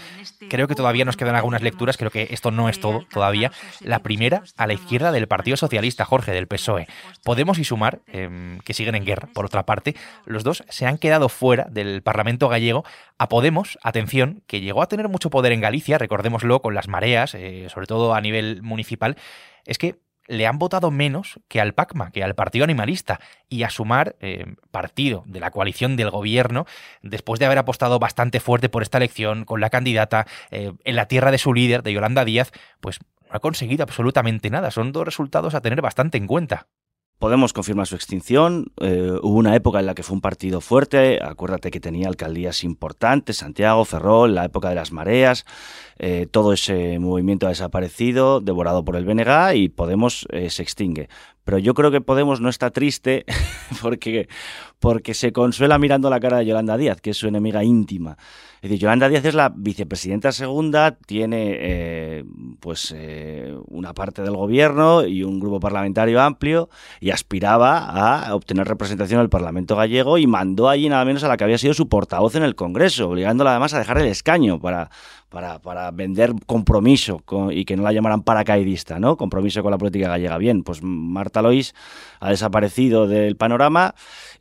creo 0.49 0.67
que 0.67 0.73
todavía 0.75 1.05
nos 1.05 1.17
quedan 1.17 1.37
algunas 1.37 1.61
lecturas, 1.61 1.97
creo 1.97 2.09
que 2.09 2.27
esto 2.31 2.49
no 2.49 2.69
es 2.69 2.81
todo 2.81 3.05
todavía. 3.13 3.51
La 3.81 4.01
primera, 4.01 4.41
a 4.57 4.65
la 4.65 4.73
izquierda 4.73 5.11
del 5.11 5.27
Partido 5.27 5.57
Socialista, 5.57 6.05
Jorge, 6.05 6.33
del 6.33 6.47
PSOE. 6.47 6.87
Podemos 7.23 7.59
y 7.59 7.63
Sumar, 7.63 8.01
eh, 8.07 8.57
que 8.65 8.73
siguen 8.73 8.95
en 8.95 9.05
guerra, 9.05 9.29
por 9.33 9.45
otra 9.45 9.65
parte, 9.65 9.95
los 10.25 10.43
dos 10.43 10.63
se 10.69 10.87
han 10.87 10.97
quedado 10.97 11.29
fuera 11.29 11.67
del 11.69 12.01
Parlamento 12.01 12.49
gallego 12.49 12.86
a 13.17 13.29
Podemos, 13.29 13.77
atención, 13.83 14.43
que 14.47 14.61
llegó 14.61 14.81
a 14.81 14.87
tener 14.87 15.09
mucho 15.09 15.29
poder 15.29 15.51
en 15.51 15.61
Galicia, 15.61 15.97
recordémoslo, 15.97 16.61
con 16.61 16.75
las 16.75 16.87
mareas, 16.87 17.35
eh, 17.35 17.67
sobre 17.69 17.87
todo 17.87 18.13
a 18.13 18.21
nivel 18.21 18.61
municipal, 18.61 19.17
es 19.65 19.77
que 19.77 19.99
le 20.27 20.45
han 20.45 20.59
votado 20.59 20.91
menos 20.91 21.39
que 21.47 21.61
al 21.61 21.73
PACMA, 21.73 22.11
que 22.11 22.23
al 22.23 22.35
Partido 22.35 22.65
Animalista, 22.65 23.19
y 23.49 23.63
a 23.63 23.69
Sumar, 23.69 24.15
eh, 24.19 24.45
partido 24.71 25.23
de 25.25 25.39
la 25.39 25.51
coalición 25.51 25.95
del 25.95 26.09
gobierno, 26.09 26.65
después 27.01 27.39
de 27.39 27.45
haber 27.45 27.57
apostado 27.57 27.97
bastante 27.97 28.39
fuerte 28.39 28.69
por 28.69 28.83
esta 28.83 28.97
elección, 28.97 29.45
con 29.45 29.61
la 29.61 29.69
candidata 29.69 30.27
eh, 30.51 30.73
en 30.83 30.95
la 30.95 31.07
tierra 31.07 31.31
de 31.31 31.37
su 31.37 31.53
líder, 31.53 31.81
de 31.81 31.93
Yolanda 31.93 32.25
Díaz, 32.25 32.51
pues 32.81 32.99
no 33.29 33.35
ha 33.35 33.39
conseguido 33.39 33.83
absolutamente 33.83 34.49
nada. 34.49 34.71
Son 34.71 34.91
dos 34.91 35.05
resultados 35.05 35.55
a 35.55 35.61
tener 35.61 35.81
bastante 35.81 36.17
en 36.17 36.27
cuenta. 36.27 36.67
Podemos 37.19 37.51
confirmar 37.51 37.87
su 37.87 37.95
extinción. 37.95 38.71
Eh, 38.79 39.17
hubo 39.23 39.39
una 39.39 39.55
época 39.55 39.79
en 39.79 39.87
la 39.87 39.95
que 39.95 40.03
fue 40.03 40.13
un 40.13 40.21
partido 40.21 40.61
fuerte. 40.61 41.19
Acuérdate 41.23 41.71
que 41.71 41.79
tenía 41.79 42.07
alcaldías 42.07 42.63
importantes, 42.63 43.37
Santiago, 43.37 43.85
Ferrol, 43.85 44.35
la 44.35 44.45
época 44.45 44.69
de 44.69 44.75
las 44.75 44.91
mareas. 44.91 45.43
Eh, 45.97 46.27
todo 46.29 46.53
ese 46.53 46.99
movimiento 46.99 47.47
ha 47.47 47.49
desaparecido, 47.49 48.39
devorado 48.39 48.85
por 48.85 48.95
el 48.95 49.05
BNG 49.05 49.55
y 49.55 49.69
Podemos 49.69 50.27
eh, 50.31 50.51
se 50.51 50.61
extingue. 50.61 51.09
Pero 51.47 51.59
yo 51.59 51.73
creo 51.73 51.91
que 51.91 52.01
Podemos 52.01 52.41
no 52.41 52.49
está 52.49 52.71
triste 52.71 53.23
porque, 53.81 54.27
porque 54.81 55.13
se 55.13 55.31
consuela 55.31 55.79
mirando 55.79 56.09
la 56.09 56.19
cara 56.19 56.39
de 56.39 56.45
Yolanda 56.45 56.75
Díaz, 56.75 56.99
que 56.99 57.11
es 57.11 57.17
su 57.17 57.25
enemiga 57.25 57.63
íntima. 57.63 58.17
Es 58.57 58.63
decir, 58.63 58.79
Yolanda 58.79 59.07
Díaz 59.07 59.23
es 59.23 59.33
la 59.33 59.53
vicepresidenta 59.55 60.33
segunda, 60.33 60.97
tiene 60.97 61.55
eh, 61.57 62.25
pues 62.59 62.93
eh, 62.93 63.55
una 63.67 63.93
parte 63.93 64.23
del 64.23 64.35
gobierno 64.35 65.05
y 65.05 65.23
un 65.23 65.39
grupo 65.39 65.61
parlamentario 65.61 66.21
amplio 66.21 66.67
y 66.99 67.11
aspiraba 67.11 67.77
a 67.77 68.35
obtener 68.35 68.67
representación 68.67 69.19
en 69.19 69.23
el 69.23 69.29
Parlamento 69.29 69.77
gallego 69.77 70.17
y 70.17 70.27
mandó 70.27 70.67
allí 70.67 70.89
nada 70.89 71.05
menos 71.05 71.23
a 71.23 71.29
la 71.29 71.37
que 71.37 71.45
había 71.45 71.57
sido 71.57 71.73
su 71.73 71.87
portavoz 71.87 72.35
en 72.35 72.43
el 72.43 72.55
Congreso, 72.55 73.07
obligándola 73.07 73.51
además 73.51 73.73
a 73.73 73.79
dejar 73.79 73.99
el 73.99 74.07
escaño 74.07 74.59
para, 74.59 74.89
para, 75.29 75.59
para 75.59 75.91
vender 75.91 76.33
compromiso 76.45 77.19
con, 77.19 77.51
y 77.51 77.65
que 77.65 77.75
no 77.75 77.83
la 77.83 77.91
llamaran 77.91 78.23
paracaidista, 78.23 78.99
¿no? 78.99 79.17
Compromiso 79.17 79.61
con 79.61 79.71
la 79.71 79.77
política 79.77 80.07
gallega. 80.07 80.37
Bien, 80.37 80.63
pues 80.63 80.81
Marta 80.81 81.41
Lois 81.41 81.75
ha 82.19 82.29
desaparecido 82.29 83.07
del 83.07 83.35
panorama 83.35 83.93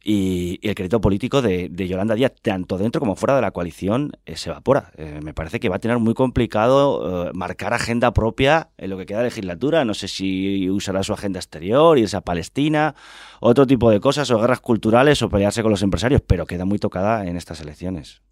y, 0.05 0.61
el 0.63 0.75
crédito 0.75 1.01
político 1.01 1.43
de, 1.43 1.69
de, 1.69 1.89
Yolanda 1.89 2.15
Díaz, 2.15 2.33
tanto 2.41 2.79
dentro 2.79 3.01
como 3.01 3.17
fuera 3.17 3.35
de 3.35 3.43
la 3.43 3.51
coalición, 3.51 4.13
eh, 4.25 4.37
se 4.37 4.51
evapora. 4.51 4.93
Eh, 4.97 5.21
me 5.23 5.35
parece 5.35 5.59
que 5.59 5.69
va 5.69 5.77
a 5.77 5.81
tener 5.81 5.99
muy 5.99 6.15
complicado 6.15 7.29
eh, 7.29 7.31
marcar 7.35 7.75
agenda 7.75 8.13
propia 8.13 8.71
en 8.79 8.91
lo 8.91 8.99
que 8.99 9.07
queda 9.07 9.19
de 9.19 9.25
legislatura. 9.25 9.85
No 9.85 9.95
sé 9.95 10.07
si 10.09 10.71
usará 10.71 11.03
su 11.03 11.13
agenda 11.13 11.41
exterior, 11.41 11.99
irse 11.99 12.17
a 12.17 12.21
Palestina, 12.21 12.95
otro 13.41 13.67
tipo 13.67 13.91
de 13.91 14.01
cosas, 14.01 14.31
o 14.31 14.39
guerras 14.39 14.61
culturales, 14.61 15.21
o 15.23 15.29
pelearse 15.29 15.63
con 15.63 15.73
los 15.73 15.83
empresarios, 15.83 16.23
pero 16.25 16.47
queda 16.47 16.65
muy 16.65 16.79
tocada 16.79 17.27
en 17.27 17.37
estas 17.37 17.61
elecciones. 17.61 18.23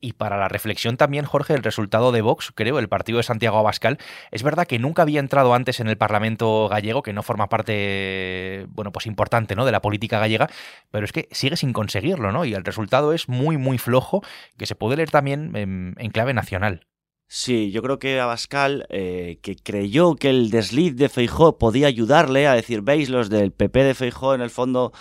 Y 0.00 0.12
para 0.12 0.36
la 0.36 0.48
reflexión 0.48 0.96
también, 0.96 1.24
Jorge, 1.24 1.54
el 1.54 1.62
resultado 1.62 2.12
de 2.12 2.20
Vox, 2.20 2.52
creo, 2.54 2.78
el 2.78 2.88
partido 2.88 3.16
de 3.16 3.22
Santiago 3.22 3.58
Abascal, 3.58 3.98
es 4.30 4.42
verdad 4.42 4.66
que 4.66 4.78
nunca 4.78 5.02
había 5.02 5.20
entrado 5.20 5.54
antes 5.54 5.80
en 5.80 5.88
el 5.88 5.96
Parlamento 5.96 6.68
gallego, 6.68 7.02
que 7.02 7.14
no 7.14 7.22
forma 7.22 7.48
parte, 7.48 8.66
bueno, 8.68 8.92
pues 8.92 9.06
importante, 9.06 9.56
¿no?, 9.56 9.64
de 9.64 9.72
la 9.72 9.80
política 9.80 10.18
gallega, 10.18 10.48
pero 10.90 11.06
es 11.06 11.12
que 11.12 11.28
sigue 11.32 11.56
sin 11.56 11.72
conseguirlo, 11.72 12.30
¿no? 12.30 12.44
Y 12.44 12.54
el 12.54 12.64
resultado 12.64 13.12
es 13.12 13.28
muy, 13.28 13.56
muy 13.56 13.78
flojo, 13.78 14.22
que 14.58 14.66
se 14.66 14.74
puede 14.74 14.96
leer 14.96 15.10
también 15.10 15.56
en, 15.56 15.94
en 15.98 16.10
clave 16.10 16.34
nacional. 16.34 16.86
Sí, 17.28 17.72
yo 17.72 17.82
creo 17.82 17.98
que 17.98 18.20
Abascal, 18.20 18.86
eh, 18.88 19.38
que 19.42 19.56
creyó 19.56 20.14
que 20.14 20.30
el 20.30 20.48
desliz 20.50 20.94
de 20.94 21.08
Feijó 21.08 21.58
podía 21.58 21.88
ayudarle 21.88 22.46
a 22.46 22.54
decir, 22.54 22.82
veis, 22.82 23.08
los 23.08 23.28
del 23.28 23.50
PP 23.50 23.82
de 23.82 23.94
Feijó 23.94 24.32
en 24.32 24.40
el 24.40 24.50
fondo 24.50 24.92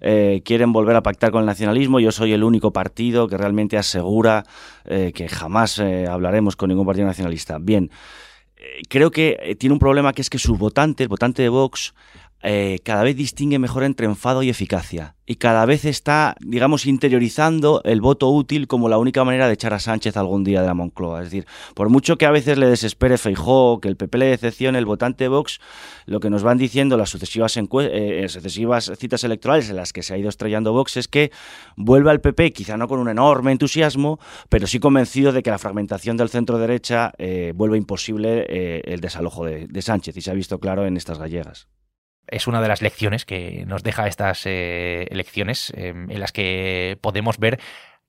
eh, 0.00 0.40
quieren 0.46 0.72
volver 0.72 0.96
a 0.96 1.02
pactar 1.02 1.30
con 1.30 1.40
el 1.40 1.46
nacionalismo, 1.46 2.00
yo 2.00 2.10
soy 2.10 2.32
el 2.32 2.42
único 2.42 2.72
partido 2.72 3.28
que 3.28 3.36
realmente 3.36 3.76
asegura 3.76 4.44
eh, 4.86 5.12
que 5.14 5.28
jamás 5.28 5.78
hablaremos 5.78 6.56
con 6.56 6.70
ningún 6.70 6.86
partido 6.86 7.06
nacionalista. 7.06 7.58
Bien, 7.60 7.90
creo 8.88 9.10
que 9.10 9.54
tiene 9.60 9.74
un 9.74 9.78
problema 9.78 10.14
que 10.14 10.22
es 10.22 10.30
que 10.30 10.38
su 10.38 10.56
votante, 10.56 11.02
el 11.02 11.10
votante 11.10 11.42
de 11.42 11.50
Vox, 11.50 11.92
eh, 12.46 12.78
cada 12.84 13.02
vez 13.02 13.16
distingue 13.16 13.58
mejor 13.58 13.84
entre 13.84 14.06
enfado 14.06 14.42
y 14.42 14.50
eficacia. 14.50 15.16
Y 15.26 15.36
cada 15.36 15.64
vez 15.64 15.86
está, 15.86 16.36
digamos, 16.40 16.84
interiorizando 16.84 17.80
el 17.84 18.02
voto 18.02 18.28
útil 18.28 18.66
como 18.66 18.90
la 18.90 18.98
única 18.98 19.24
manera 19.24 19.46
de 19.46 19.54
echar 19.54 19.72
a 19.72 19.78
Sánchez 19.78 20.18
algún 20.18 20.44
día 20.44 20.60
de 20.60 20.66
la 20.66 20.74
Moncloa. 20.74 21.20
Es 21.20 21.30
decir, 21.30 21.46
por 21.74 21.88
mucho 21.88 22.18
que 22.18 22.26
a 22.26 22.30
veces 22.30 22.58
le 22.58 22.66
desespere 22.66 23.16
Feijó, 23.16 23.80
que 23.80 23.88
el 23.88 23.96
PP 23.96 24.18
le 24.18 24.26
decepcione, 24.26 24.78
el 24.78 24.84
votante 24.84 25.28
Vox, 25.28 25.58
lo 26.04 26.20
que 26.20 26.28
nos 26.28 26.42
van 26.42 26.58
diciendo 26.58 26.98
las 26.98 27.08
sucesivas, 27.08 27.56
eh, 27.56 28.26
sucesivas 28.28 28.92
citas 28.98 29.24
electorales 29.24 29.70
en 29.70 29.76
las 29.76 29.94
que 29.94 30.02
se 30.02 30.12
ha 30.12 30.18
ido 30.18 30.28
estrellando 30.28 30.74
Vox 30.74 30.98
es 30.98 31.08
que 31.08 31.32
vuelve 31.76 32.10
al 32.10 32.20
PP, 32.20 32.52
quizá 32.52 32.76
no 32.76 32.88
con 32.88 32.98
un 32.98 33.08
enorme 33.08 33.52
entusiasmo, 33.52 34.20
pero 34.50 34.66
sí 34.66 34.78
convencido 34.78 35.32
de 35.32 35.42
que 35.42 35.48
la 35.48 35.58
fragmentación 35.58 36.18
del 36.18 36.28
centro 36.28 36.58
derecha 36.58 37.12
eh, 37.16 37.54
vuelve 37.54 37.78
imposible 37.78 38.44
eh, 38.50 38.82
el 38.84 39.00
desalojo 39.00 39.46
de, 39.46 39.66
de 39.66 39.80
Sánchez. 39.80 40.14
Y 40.18 40.20
se 40.20 40.30
ha 40.30 40.34
visto 40.34 40.58
claro 40.60 40.84
en 40.84 40.98
estas 40.98 41.18
gallegas 41.18 41.68
es 42.28 42.46
una 42.46 42.60
de 42.60 42.68
las 42.68 42.82
lecciones 42.82 43.24
que 43.24 43.64
nos 43.66 43.82
deja 43.82 44.06
estas 44.06 44.46
eh, 44.46 45.06
elecciones 45.10 45.72
eh, 45.76 45.88
en 45.88 46.20
las 46.20 46.32
que 46.32 46.98
podemos 47.00 47.38
ver 47.38 47.60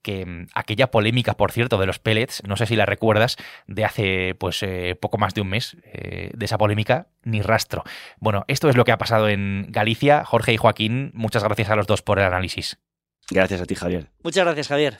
que 0.05 0.25
mm, 0.25 0.47
aquella 0.53 0.91
polémica, 0.91 1.33
por 1.33 1.51
cierto, 1.51 1.79
de 1.79 1.87
los 1.87 1.97
pellets, 1.97 2.43
no 2.47 2.55
sé 2.55 2.67
si 2.67 2.75
la 2.75 2.85
recuerdas, 2.85 3.37
de 3.65 3.83
hace 3.83 4.35
pues 4.35 4.61
eh, 4.61 4.95
poco 5.01 5.17
más 5.17 5.33
de 5.33 5.41
un 5.41 5.49
mes, 5.49 5.75
eh, 5.83 6.29
de 6.33 6.45
esa 6.45 6.59
polémica, 6.59 7.07
ni 7.23 7.41
rastro. 7.41 7.83
Bueno, 8.19 8.45
esto 8.47 8.69
es 8.69 8.77
lo 8.77 8.85
que 8.85 8.91
ha 8.91 8.99
pasado 8.99 9.27
en 9.27 9.65
Galicia. 9.69 10.23
Jorge 10.23 10.53
y 10.53 10.57
Joaquín, 10.57 11.11
muchas 11.15 11.43
gracias 11.43 11.71
a 11.71 11.75
los 11.75 11.87
dos 11.87 12.03
por 12.03 12.19
el 12.19 12.25
análisis. 12.25 12.77
Gracias 13.31 13.59
a 13.59 13.65
ti, 13.65 13.73
Javier. 13.73 14.11
Muchas 14.23 14.45
gracias, 14.45 14.67
Javier. 14.67 14.99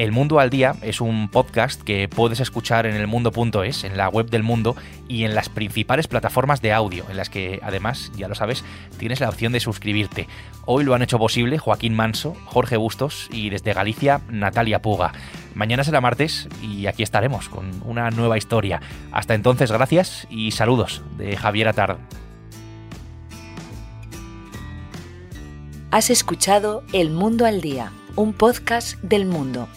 El 0.00 0.12
Mundo 0.12 0.40
al 0.40 0.48
Día 0.48 0.76
es 0.80 1.02
un 1.02 1.28
podcast 1.28 1.82
que 1.82 2.08
puedes 2.08 2.40
escuchar 2.40 2.86
en 2.86 2.96
elmundo.es, 2.96 3.84
en 3.84 3.98
la 3.98 4.08
web 4.08 4.30
del 4.30 4.42
mundo 4.42 4.74
y 5.08 5.24
en 5.24 5.34
las 5.34 5.50
principales 5.50 6.08
plataformas 6.08 6.62
de 6.62 6.72
audio, 6.72 7.04
en 7.10 7.18
las 7.18 7.28
que 7.28 7.60
además, 7.62 8.10
ya 8.16 8.26
lo 8.26 8.34
sabes, 8.34 8.64
tienes 8.96 9.20
la 9.20 9.28
opción 9.28 9.52
de 9.52 9.60
suscribirte. 9.60 10.26
Hoy 10.64 10.84
lo 10.84 10.94
han 10.94 11.02
hecho 11.02 11.18
posible 11.18 11.58
Joaquín 11.58 11.94
Manso, 11.94 12.34
Jorge 12.46 12.78
Bustos 12.78 13.28
y 13.30 13.50
desde 13.50 13.74
Galicia 13.74 14.22
Natalia 14.30 14.80
Puga. 14.80 15.12
Mañana 15.54 15.84
será 15.84 16.00
martes 16.00 16.48
y 16.62 16.86
aquí 16.86 17.02
estaremos 17.02 17.50
con 17.50 17.70
una 17.84 18.10
nueva 18.10 18.38
historia. 18.38 18.80
Hasta 19.12 19.34
entonces, 19.34 19.70
gracias 19.70 20.26
y 20.30 20.52
saludos 20.52 21.02
de 21.18 21.36
Javier 21.36 21.68
Atard. 21.68 21.98
Has 25.90 26.08
escuchado 26.08 26.84
El 26.94 27.10
Mundo 27.10 27.44
al 27.44 27.60
Día, 27.60 27.92
un 28.16 28.32
podcast 28.32 28.98
del 29.02 29.26
mundo 29.26 29.68